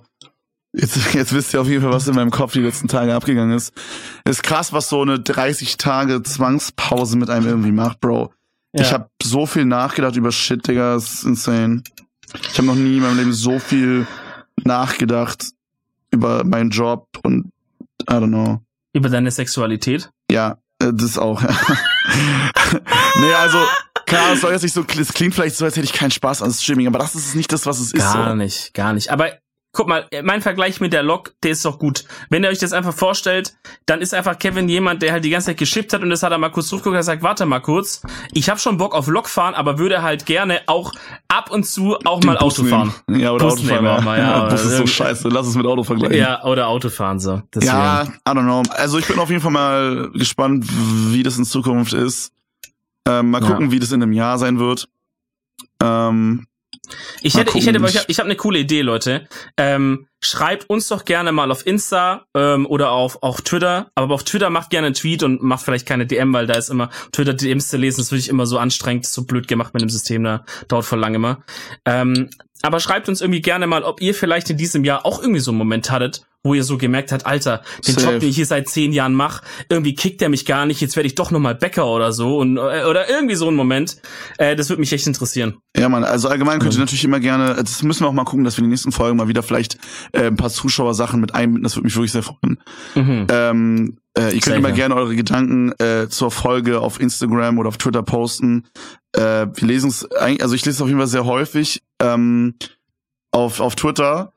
[0.72, 3.56] Jetzt, jetzt wisst ihr auf jeden Fall, was in meinem Kopf die letzten Tage abgegangen
[3.56, 3.72] ist.
[4.24, 8.32] Ist krass, was so eine 30 Tage Zwangspause mit einem irgendwie macht, Bro.
[8.72, 8.82] Ja.
[8.82, 11.82] Ich habe so viel nachgedacht über Shit, Digga, das ist insane.
[12.34, 14.06] Ich habe noch nie in meinem Leben so viel
[14.62, 15.46] nachgedacht
[16.10, 17.50] über meinen Job und
[18.02, 18.60] I don't know.
[18.92, 20.10] Über deine Sexualität?
[20.30, 21.42] Ja, äh, das auch.
[23.20, 23.58] nee, also
[24.06, 26.42] klar, es soll jetzt nicht so, es klingt vielleicht so, als hätte ich keinen Spaß
[26.42, 28.14] an Streaming, aber das ist nicht das, was es gar ist.
[28.14, 28.34] Gar so.
[28.36, 29.10] nicht, gar nicht.
[29.10, 29.32] Aber
[29.72, 32.04] guck mal, mein Vergleich mit der Lok, der ist doch gut.
[32.28, 33.54] Wenn ihr euch das einfach vorstellt,
[33.86, 36.32] dann ist einfach Kevin jemand, der halt die ganze Zeit geschippt hat und das hat
[36.32, 38.02] er mal kurz zurückgeguckt und sagt, warte mal kurz,
[38.32, 40.92] ich habe schon Bock auf Lok fahren, aber würde halt gerne auch
[41.28, 42.94] ab und zu auch Den mal Bus Auto fahren.
[43.08, 43.84] Ja, oder Bus Autofahren.
[43.84, 44.00] Ja.
[44.00, 46.16] Mal, ja, ja, das ist so scheiße, lass es mit Auto vergleichen.
[46.16, 47.42] Ja, oder Autofahren so.
[47.54, 47.72] Deswegen.
[47.72, 48.62] Ja, I don't know.
[48.76, 50.66] Also ich bin auf jeden Fall mal gespannt,
[51.12, 52.32] wie das in Zukunft ist.
[53.06, 53.72] Ähm, mal gucken, ja.
[53.72, 54.88] wie das in einem Jahr sein wird.
[55.82, 56.46] Ähm,
[57.22, 59.26] ich hätte, ich hätte, ich habe hab eine coole Idee, Leute.
[59.56, 63.90] Ähm, schreibt uns doch gerne mal auf Insta ähm, oder auf auch Twitter.
[63.94, 66.70] Aber auf Twitter macht gerne einen Tweet und macht vielleicht keine DM, weil da ist
[66.70, 68.00] immer Twitter DMs zu lesen.
[68.00, 70.24] Das würde ich immer so anstrengend, so blöd gemacht mit dem System.
[70.24, 71.42] Da dauert voll lange immer.
[71.84, 72.30] Ähm,
[72.62, 75.50] aber schreibt uns irgendwie gerne mal, ob ihr vielleicht in diesem Jahr auch irgendwie so
[75.50, 78.12] einen Moment hattet, wo ihr so gemerkt habt, Alter, den Safe.
[78.12, 80.96] Job, den ich hier seit zehn Jahren mache, irgendwie kickt der mich gar nicht, jetzt
[80.96, 83.96] werde ich doch nochmal Bäcker oder so und äh, oder irgendwie so ein Moment.
[84.38, 85.58] Äh, das würde mich echt interessieren.
[85.76, 88.44] Ja, man, also allgemein könnt ihr natürlich immer gerne, das müssen wir auch mal gucken,
[88.44, 89.78] dass wir in den nächsten Folgen mal wieder vielleicht
[90.12, 92.58] äh, ein paar Zuschauersachen mit einbinden, das würde mich wirklich sehr freuen.
[92.94, 93.26] Mhm.
[93.30, 97.76] Ähm, äh, ihr könnt immer gerne eure Gedanken äh, zur Folge auf Instagram oder auf
[97.76, 98.66] Twitter posten.
[99.12, 102.54] Äh, wir lesen es eigentlich, also ich lese es auf jeden Fall sehr häufig ähm,
[103.30, 104.32] auf, auf Twitter.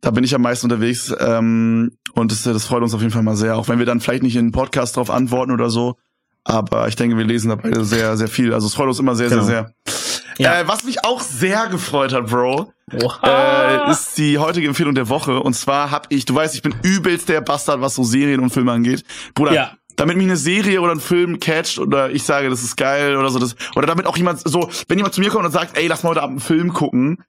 [0.00, 3.22] Da bin ich am meisten unterwegs ähm, und das, das freut uns auf jeden Fall
[3.22, 5.96] mal sehr, auch wenn wir dann vielleicht nicht in den Podcast drauf antworten oder so.
[6.44, 8.54] Aber ich denke, wir lesen da beide sehr, sehr viel.
[8.54, 9.42] Also es freut uns immer sehr, genau.
[9.42, 9.96] sehr, sehr.
[10.38, 10.60] Ja.
[10.60, 15.40] Äh, was mich auch sehr gefreut hat, Bro, äh, ist die heutige Empfehlung der Woche.
[15.40, 18.50] Und zwar hab ich, du weißt, ich bin übelst der Bastard, was so Serien und
[18.50, 19.02] Filme angeht.
[19.34, 19.72] Bruder, ja.
[19.96, 23.30] damit mich eine Serie oder ein Film catcht oder ich sage, das ist geil oder
[23.30, 25.86] so, das, oder damit auch jemand so, wenn jemand zu mir kommt und sagt, ey,
[25.86, 27.24] lass mal heute Abend einen Film gucken,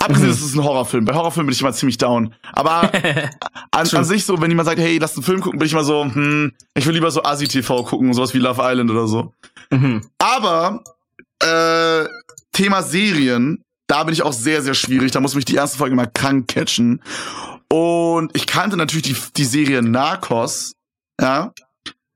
[0.00, 0.32] Abgesehen, mhm.
[0.32, 1.04] das ist ein Horrorfilm.
[1.04, 2.34] Bei Horrorfilmen bin ich immer ziemlich down.
[2.52, 2.92] Aber
[3.70, 5.84] an, an, sich so, wenn jemand sagt, hey, lass einen Film gucken, bin ich immer
[5.84, 9.32] so, hm, ich will lieber so Asi-TV gucken, sowas wie Love Island oder so.
[9.70, 10.02] Mhm.
[10.18, 10.82] Aber
[11.42, 12.06] äh,
[12.52, 15.12] Thema Serien, da bin ich auch sehr, sehr schwierig.
[15.12, 17.02] Da muss mich die erste Folge mal krank catchen.
[17.72, 20.74] Und ich kannte natürlich die, die Serie Narcos,
[21.20, 21.52] ja.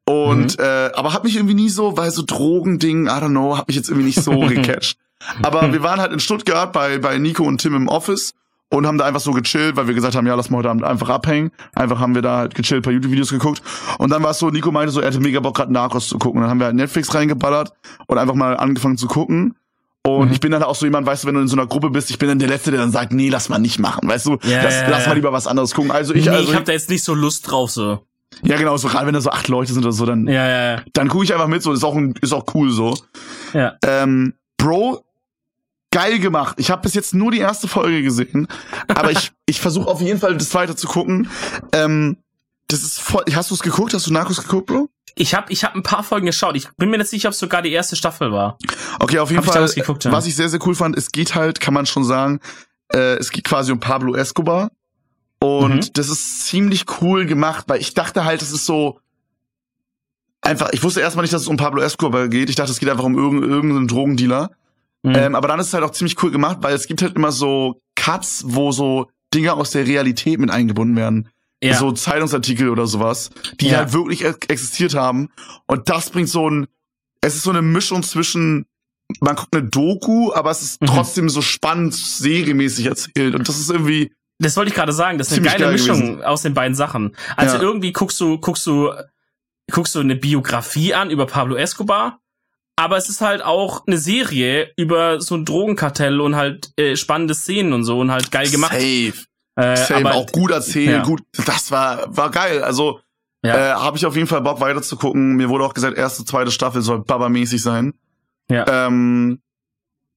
[0.05, 0.65] Und mhm.
[0.65, 3.77] äh, aber hat mich irgendwie nie so, weil so Drogending, I don't know, hat mich
[3.77, 4.99] jetzt irgendwie nicht so gecatcht.
[5.43, 8.35] Aber wir waren halt in Stuttgart bei, bei Nico und Tim im Office
[8.71, 10.85] und haben da einfach so gechillt, weil wir gesagt haben, ja, lass mal heute Abend
[10.85, 11.51] einfach abhängen.
[11.75, 13.63] Einfach haben wir da halt gechillt, paar YouTube-Videos geguckt.
[13.99, 16.19] Und dann war es so, Nico meinte so, er hätte mega Bock, gerade Narcos zu
[16.19, 16.39] gucken.
[16.39, 17.73] Und dann haben wir halt Netflix reingeballert
[18.07, 19.55] und einfach mal angefangen zu gucken.
[20.05, 20.33] Und mhm.
[20.33, 22.11] ich bin dann auch so jemand, weißt du, wenn du in so einer Gruppe bist,
[22.11, 24.39] ich bin dann der Letzte, der dann sagt, nee, lass mal nicht machen, weißt du,
[24.43, 25.93] ja, lass, ja, lass mal lieber was anderes gucken.
[25.93, 28.01] Also ich, nee, also ich hab da jetzt nicht so Lust drauf, so.
[28.43, 30.73] Ja, genau, so gerade wenn da so acht Leute sind oder so, dann, ja, ja,
[30.73, 30.83] ja.
[30.95, 32.97] dann gucke ich einfach mit, so, ist auch, ist auch cool so.
[33.53, 33.75] Ja.
[33.87, 35.05] Ähm, Bro,
[35.93, 36.57] geil gemacht.
[36.59, 38.49] Ich habe bis jetzt nur die erste Folge gesehen,
[38.89, 41.29] aber ich ich versuche auf jeden Fall das zweite zu gucken.
[41.73, 42.17] Ähm,
[42.67, 43.95] das ist voll, hast du es geguckt?
[43.95, 44.89] Hast du Narcos geguckt, Bro?
[45.15, 46.57] Ich habe ich hab ein paar Folgen geschaut.
[46.57, 48.57] Ich bin mir nicht sicher, ob es sogar die erste Staffel war.
[48.99, 49.65] Okay, auf jeden hab Fall.
[49.67, 50.13] Ich geguckt, ja.
[50.13, 52.41] Was ich sehr, sehr cool fand, es geht halt, kann man schon sagen,
[52.93, 54.71] äh, es geht quasi um Pablo Escobar.
[55.39, 55.93] Und mhm.
[55.93, 59.01] das ist ziemlich cool gemacht, weil ich dachte halt, es ist so
[60.41, 62.49] einfach, ich wusste erstmal nicht, dass es um Pablo Escobar geht.
[62.49, 64.51] Ich dachte, es geht einfach um irgendeinen Drogendealer.
[65.03, 65.15] Mhm.
[65.17, 67.33] Ähm, aber dann ist es halt auch ziemlich cool gemacht, weil es gibt halt immer
[67.33, 71.29] so Cuts, wo so Dinge aus der Realität mit eingebunden werden.
[71.63, 71.75] Ja.
[71.75, 73.31] So Zeitungsartikel oder sowas,
[73.61, 73.79] die ja.
[73.79, 75.31] halt wirklich existiert haben.
[75.67, 76.67] Und das bringt so ein,
[77.21, 78.67] es ist so eine Mischung zwischen,
[79.21, 80.87] man guckt eine Doku, aber es ist mhm.
[80.87, 83.35] trotzdem so spannend, serienmäßig erzählt.
[83.35, 84.13] Und das ist irgendwie.
[84.39, 86.25] Das wollte ich gerade sagen, das ist eine geile Mischung gewesen.
[86.25, 87.15] aus den beiden Sachen.
[87.37, 87.63] Also ja.
[87.63, 88.91] irgendwie guckst du, guckst du,
[89.71, 92.19] guckst du eine Biografie an über Pablo Escobar
[92.77, 97.35] aber es ist halt auch eine Serie über so ein Drogenkartell und halt äh, spannende
[97.35, 98.73] Szenen und so und halt geil gemacht.
[98.73, 99.13] Safe.
[99.57, 101.03] Äh, Safe, aber, auch gut erzählt, ja.
[101.03, 101.23] gut.
[101.45, 102.63] Das war war geil.
[102.63, 103.01] Also
[103.45, 103.57] ja.
[103.57, 105.37] äh, habe ich auf jeden Fall Bock weiter zu gucken.
[105.37, 107.93] Mir wurde auch gesagt, erste, zweite Staffel soll Baba-mäßig sein.
[108.51, 108.87] Ja.
[108.87, 109.41] Ähm,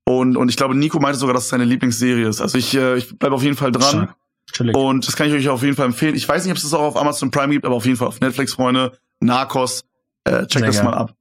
[0.05, 2.39] und und ich glaube, Nico meinte sogar, dass es seine Lieblingsserie ist.
[2.39, 4.13] Also ich äh, ich bleib auf jeden Fall dran.
[4.51, 4.75] Chillig.
[4.75, 6.15] Und das kann ich euch auf jeden Fall empfehlen.
[6.15, 8.07] Ich weiß nicht, ob es das auch auf Amazon Prime gibt, aber auf jeden Fall
[8.07, 8.97] auf Netflix, Freunde.
[9.19, 9.83] Narcos.
[10.23, 10.85] Äh, check Sehr das gern.
[10.85, 11.15] mal ab.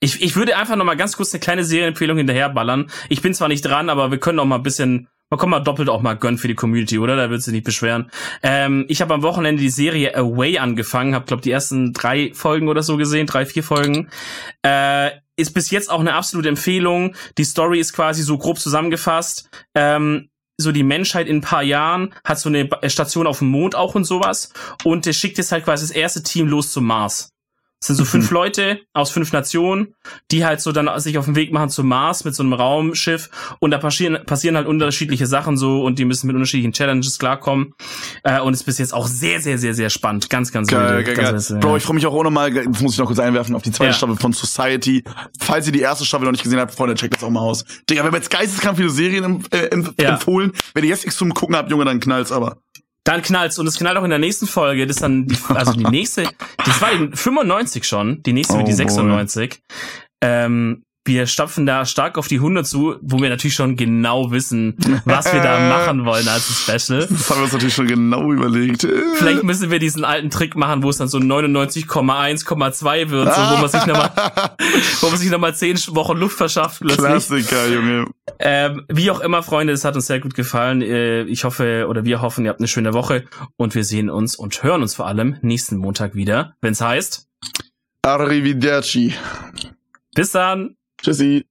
[0.00, 2.90] Ich, ich würde einfach noch mal ganz kurz eine kleine Serienempfehlung hinterherballern.
[3.10, 5.60] Ich bin zwar nicht dran, aber wir können auch mal ein bisschen, man kann mal
[5.60, 7.16] doppelt auch mal gönnen für die Community, oder?
[7.16, 8.10] Da wird sie nicht beschweren.
[8.42, 12.68] Ähm, ich habe am Wochenende die Serie Away angefangen, habe glaube die ersten drei Folgen
[12.68, 14.08] oder so gesehen, drei vier Folgen.
[14.62, 17.14] Äh, ist bis jetzt auch eine absolute Empfehlung.
[17.36, 19.50] Die Story ist quasi so grob zusammengefasst.
[19.74, 23.74] Ähm, so die Menschheit in ein paar Jahren hat so eine Station auf dem Mond
[23.74, 24.52] auch und sowas
[24.84, 27.30] und der schickt jetzt halt quasi das erste Team los zum Mars.
[27.80, 28.34] Das sind so fünf mhm.
[28.34, 29.94] Leute aus fünf Nationen,
[30.30, 33.30] die halt so dann sich auf den Weg machen zum Mars mit so einem Raumschiff
[33.58, 37.72] und da passieren, passieren halt unterschiedliche Sachen so und die müssen mit unterschiedlichen Challenges klarkommen
[38.22, 40.28] äh, und ist bis jetzt auch sehr, sehr, sehr, sehr spannend.
[40.28, 41.04] Ganz, ganz geil.
[41.04, 41.58] geil, ganz, geil.
[41.58, 43.72] Bro, ich freue mich auch ohne mal, das muss ich noch kurz einwerfen, auf die
[43.72, 43.96] zweite ja.
[43.96, 45.02] Staffel von Society.
[45.38, 47.64] Falls ihr die erste Staffel noch nicht gesehen habt, Freunde, checkt das auch mal aus.
[47.88, 50.52] Digga, wir haben jetzt geisteskrank viele Serien äh, empfohlen.
[50.74, 52.58] Wenn ihr jetzt nichts zum Gucken habt, Junge, dann knallt's aber.
[53.04, 54.86] Dann knallt's und es knallt auch in der nächsten Folge.
[54.86, 56.24] Das ist dann, die, also die nächste,
[56.58, 59.60] das war die 95 schon, die nächste oh, wird die 96.
[60.22, 64.76] Ähm, wir stapfen da stark auf die 100 zu, wo wir natürlich schon genau wissen,
[65.06, 67.06] was wir da machen wollen als Special.
[67.06, 68.86] Das haben wir uns natürlich schon genau überlegt.
[69.16, 73.56] Vielleicht müssen wir diesen alten Trick machen, wo es dann so 99,1,2 wird, so, wo
[73.56, 74.12] man sich nochmal,
[75.00, 76.80] wo man sich nochmal 10 Wochen Luft verschafft.
[76.80, 77.06] Plötzlich.
[77.06, 78.04] Klassiker, Junge.
[78.38, 80.82] Ähm, wie auch immer, Freunde, es hat uns sehr gut gefallen.
[80.82, 83.24] Äh, ich hoffe, oder wir hoffen, ihr habt eine schöne Woche
[83.56, 87.26] und wir sehen uns und hören uns vor allem nächsten Montag wieder, wenn's heißt
[88.02, 89.14] Arrivederci.
[90.14, 90.76] Bis dann.
[91.02, 91.44] 这是一